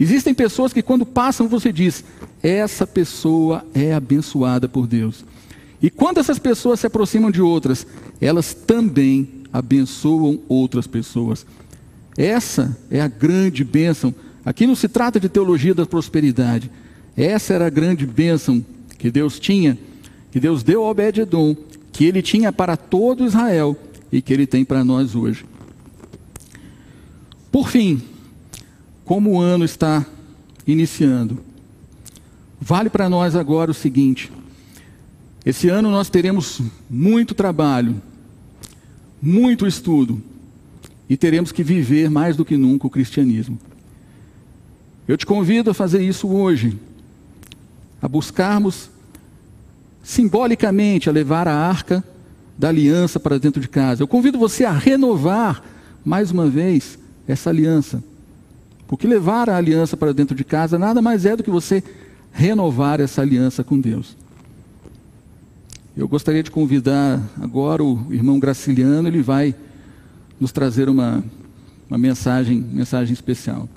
Existem 0.00 0.32
pessoas 0.32 0.72
que 0.72 0.82
quando 0.82 1.04
passam 1.04 1.48
você 1.48 1.72
diz: 1.72 2.04
essa 2.42 2.86
pessoa 2.86 3.64
é 3.74 3.92
abençoada 3.92 4.68
por 4.68 4.86
Deus. 4.86 5.24
E 5.82 5.90
quando 5.90 6.18
essas 6.18 6.38
pessoas 6.38 6.80
se 6.80 6.86
aproximam 6.86 7.30
de 7.30 7.40
outras, 7.40 7.86
elas 8.20 8.54
também 8.54 9.28
abençoam 9.52 10.40
outras 10.48 10.86
pessoas. 10.86 11.46
Essa 12.16 12.76
é 12.90 13.00
a 13.00 13.08
grande 13.08 13.62
bênção. 13.62 14.14
Aqui 14.44 14.66
não 14.66 14.74
se 14.74 14.88
trata 14.88 15.20
de 15.20 15.28
teologia 15.28 15.74
da 15.74 15.86
prosperidade. 15.86 16.70
Essa 17.16 17.54
era 17.54 17.66
a 17.66 17.70
grande 17.70 18.06
bênção 18.06 18.64
que 18.98 19.10
Deus 19.10 19.38
tinha, 19.38 19.78
que 20.30 20.40
Deus 20.40 20.62
deu 20.62 20.82
ao 20.82 20.90
Obed-Edom, 20.90 21.56
que 21.92 22.04
ele 22.04 22.22
tinha 22.22 22.52
para 22.52 22.76
todo 22.76 23.24
Israel 23.24 23.76
e 24.10 24.20
que 24.22 24.32
ele 24.32 24.46
tem 24.46 24.64
para 24.64 24.84
nós 24.84 25.14
hoje. 25.14 25.44
Por 27.50 27.68
fim, 27.68 28.02
como 29.04 29.32
o 29.32 29.40
ano 29.40 29.64
está 29.64 30.04
iniciando, 30.66 31.38
vale 32.60 32.90
para 32.90 33.08
nós 33.08 33.34
agora 33.34 33.70
o 33.70 33.74
seguinte: 33.74 34.30
esse 35.44 35.68
ano 35.68 35.90
nós 35.90 36.10
teremos 36.10 36.60
muito 36.90 37.34
trabalho, 37.34 38.00
muito 39.20 39.66
estudo 39.66 40.22
e 41.08 41.16
teremos 41.16 41.50
que 41.50 41.62
viver 41.62 42.10
mais 42.10 42.36
do 42.36 42.44
que 42.44 42.56
nunca 42.56 42.86
o 42.86 42.90
cristianismo. 42.90 43.58
Eu 45.06 45.16
te 45.16 45.24
convido 45.24 45.70
a 45.70 45.74
fazer 45.74 46.02
isso 46.02 46.28
hoje, 46.28 46.78
a 48.02 48.06
buscarmos 48.06 48.90
simbolicamente 50.02 51.08
a 51.08 51.12
levar 51.12 51.48
a 51.48 51.54
arca 51.54 52.04
da 52.58 52.68
aliança 52.68 53.18
para 53.18 53.38
dentro 53.38 53.60
de 53.60 53.68
casa. 53.68 54.02
Eu 54.02 54.08
convido 54.08 54.38
você 54.38 54.64
a 54.64 54.72
renovar 54.72 55.62
mais 56.04 56.30
uma 56.30 56.46
vez 56.48 56.98
essa 57.28 57.50
aliança. 57.50 58.02
Porque 58.88 59.06
levar 59.06 59.50
a 59.50 59.56
aliança 59.56 59.96
para 59.96 60.14
dentro 60.14 60.34
de 60.34 60.42
casa 60.42 60.78
nada 60.78 61.02
mais 61.02 61.26
é 61.26 61.36
do 61.36 61.44
que 61.44 61.50
você 61.50 61.84
renovar 62.32 63.00
essa 63.00 63.20
aliança 63.20 63.62
com 63.62 63.78
Deus. 63.78 64.16
Eu 65.96 66.08
gostaria 66.08 66.42
de 66.42 66.50
convidar 66.50 67.20
agora 67.40 67.84
o 67.84 68.06
irmão 68.10 68.38
Graciliano, 68.38 69.08
ele 69.08 69.20
vai 69.20 69.54
nos 70.40 70.52
trazer 70.52 70.88
uma, 70.88 71.22
uma 71.90 71.98
mensagem, 71.98 72.60
mensagem 72.60 73.12
especial. 73.12 73.68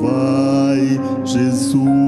Vai 0.00 0.98
Jesus. 1.24 1.99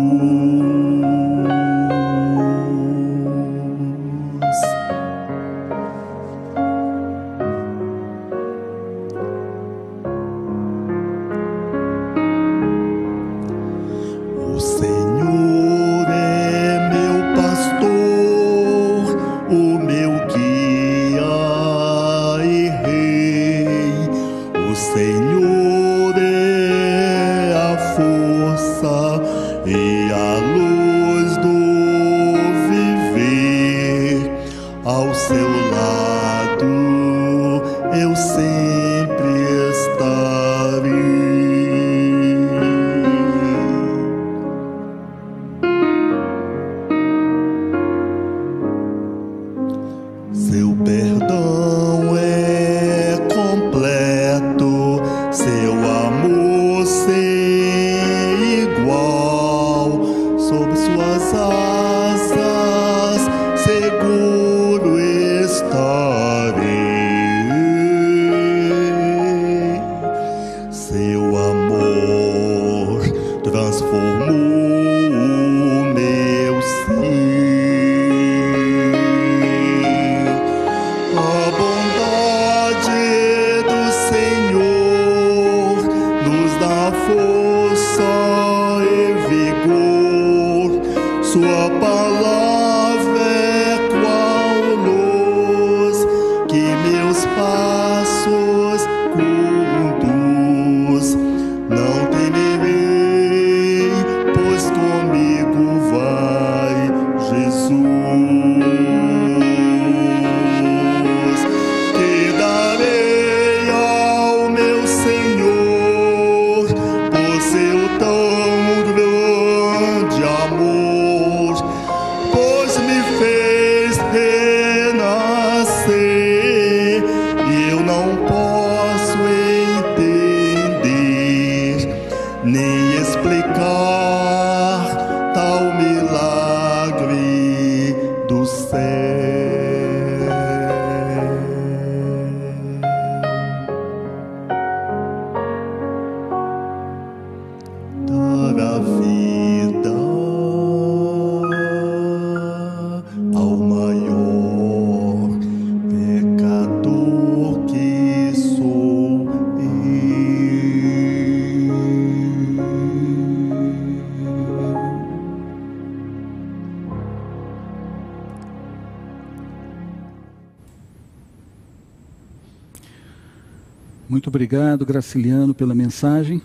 Obrigado, 174.52 174.84
Graciliano, 174.84 175.54
pela 175.54 175.74
mensagem. 175.74 176.42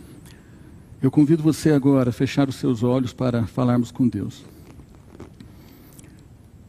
Eu 1.01 1.11
convido 1.11 1.43
você 1.43 1.71
agora 1.71 2.09
a 2.09 2.13
fechar 2.13 2.47
os 2.47 2.55
seus 2.55 2.81
olhos 2.81 3.11
para 3.11 3.45
falarmos 3.45 3.91
com 3.91 4.07
Deus. 4.07 4.45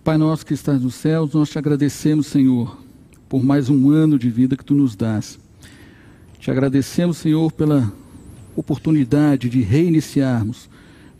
Pai 0.03 0.19
nosso 0.19 0.45
que 0.45 0.53
estás 0.53 0.83
nos 0.83 0.97
céus, 0.97 1.33
nós 1.35 1.49
te 1.49 1.57
agradecemos, 1.57 2.27
Senhor, 2.27 2.77
por 3.29 3.45
mais 3.45 3.71
um 3.71 3.89
ano 3.89 4.19
de 4.19 4.29
vida 4.29 4.57
que 4.57 4.65
tu 4.65 4.75
nos 4.75 4.97
dás. 4.97 5.39
Te 6.41 6.51
agradecemos, 6.51 7.19
Senhor, 7.19 7.53
pela 7.53 7.93
oportunidade 8.57 9.49
de 9.49 9.61
reiniciarmos, 9.61 10.69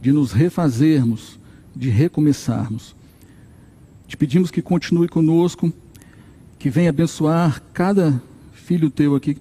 de 0.01 0.11
nos 0.11 0.33
refazermos, 0.33 1.39
de 1.77 1.91
recomeçarmos. 1.91 2.93
Te 4.09 4.17
pedimos 4.17 4.51
que 4.51 4.63
continue 4.63 5.07
conosco, 5.07 5.73
que 6.59 6.69
venha 6.69 6.91
abençoar 6.91 7.63
cada 7.73 8.21
filho 8.53 8.91
teu 8.91 9.15
aqui, 9.15 9.39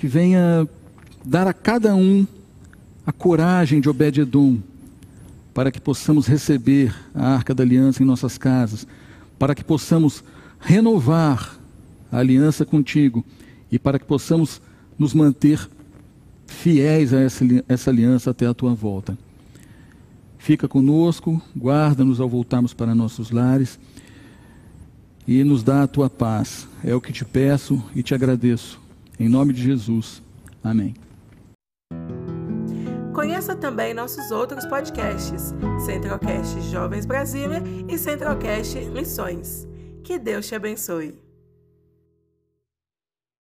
que 0.00 0.08
venha 0.08 0.66
dar 1.22 1.46
a 1.46 1.52
cada 1.52 1.94
um 1.94 2.26
a 3.04 3.12
coragem 3.12 3.82
de 3.82 3.88
Obed-Edom, 3.90 4.58
para 5.52 5.70
que 5.70 5.78
possamos 5.78 6.26
receber 6.26 6.94
a 7.14 7.34
arca 7.34 7.54
da 7.54 7.62
aliança 7.62 8.02
em 8.02 8.06
nossas 8.06 8.38
casas, 8.38 8.86
para 9.38 9.54
que 9.54 9.62
possamos 9.62 10.24
renovar 10.58 11.54
a 12.10 12.16
aliança 12.16 12.64
contigo 12.64 13.22
e 13.70 13.78
para 13.78 13.98
que 13.98 14.06
possamos 14.06 14.62
nos 14.98 15.12
manter 15.12 15.68
fiéis 16.46 17.12
a 17.12 17.20
essa, 17.20 17.44
essa 17.68 17.90
aliança 17.90 18.30
até 18.30 18.46
a 18.46 18.54
tua 18.54 18.72
volta. 18.72 19.18
Fica 20.38 20.66
conosco, 20.66 21.42
guarda-nos 21.54 22.20
ao 22.20 22.28
voltarmos 22.28 22.72
para 22.72 22.94
nossos 22.94 23.30
lares 23.30 23.78
e 25.28 25.44
nos 25.44 25.62
dá 25.62 25.82
a 25.82 25.86
tua 25.86 26.08
paz. 26.08 26.66
É 26.82 26.94
o 26.94 27.02
que 27.02 27.12
te 27.12 27.22
peço 27.22 27.84
e 27.94 28.02
te 28.02 28.14
agradeço. 28.14 28.80
Em 29.20 29.28
nome 29.28 29.52
de 29.52 29.62
Jesus. 29.62 30.22
Amém. 30.64 30.94
Conheça 33.12 33.54
também 33.54 33.92
nossos 33.92 34.30
outros 34.30 34.64
podcasts, 34.64 35.54
Centralcast 35.84 36.58
Jovens 36.70 37.04
Brasília 37.04 37.62
e 37.86 37.98
Centralcast 37.98 38.78
Missões. 38.86 39.68
Que 40.02 40.18
Deus 40.18 40.48
te 40.48 40.54
abençoe. 40.54 41.14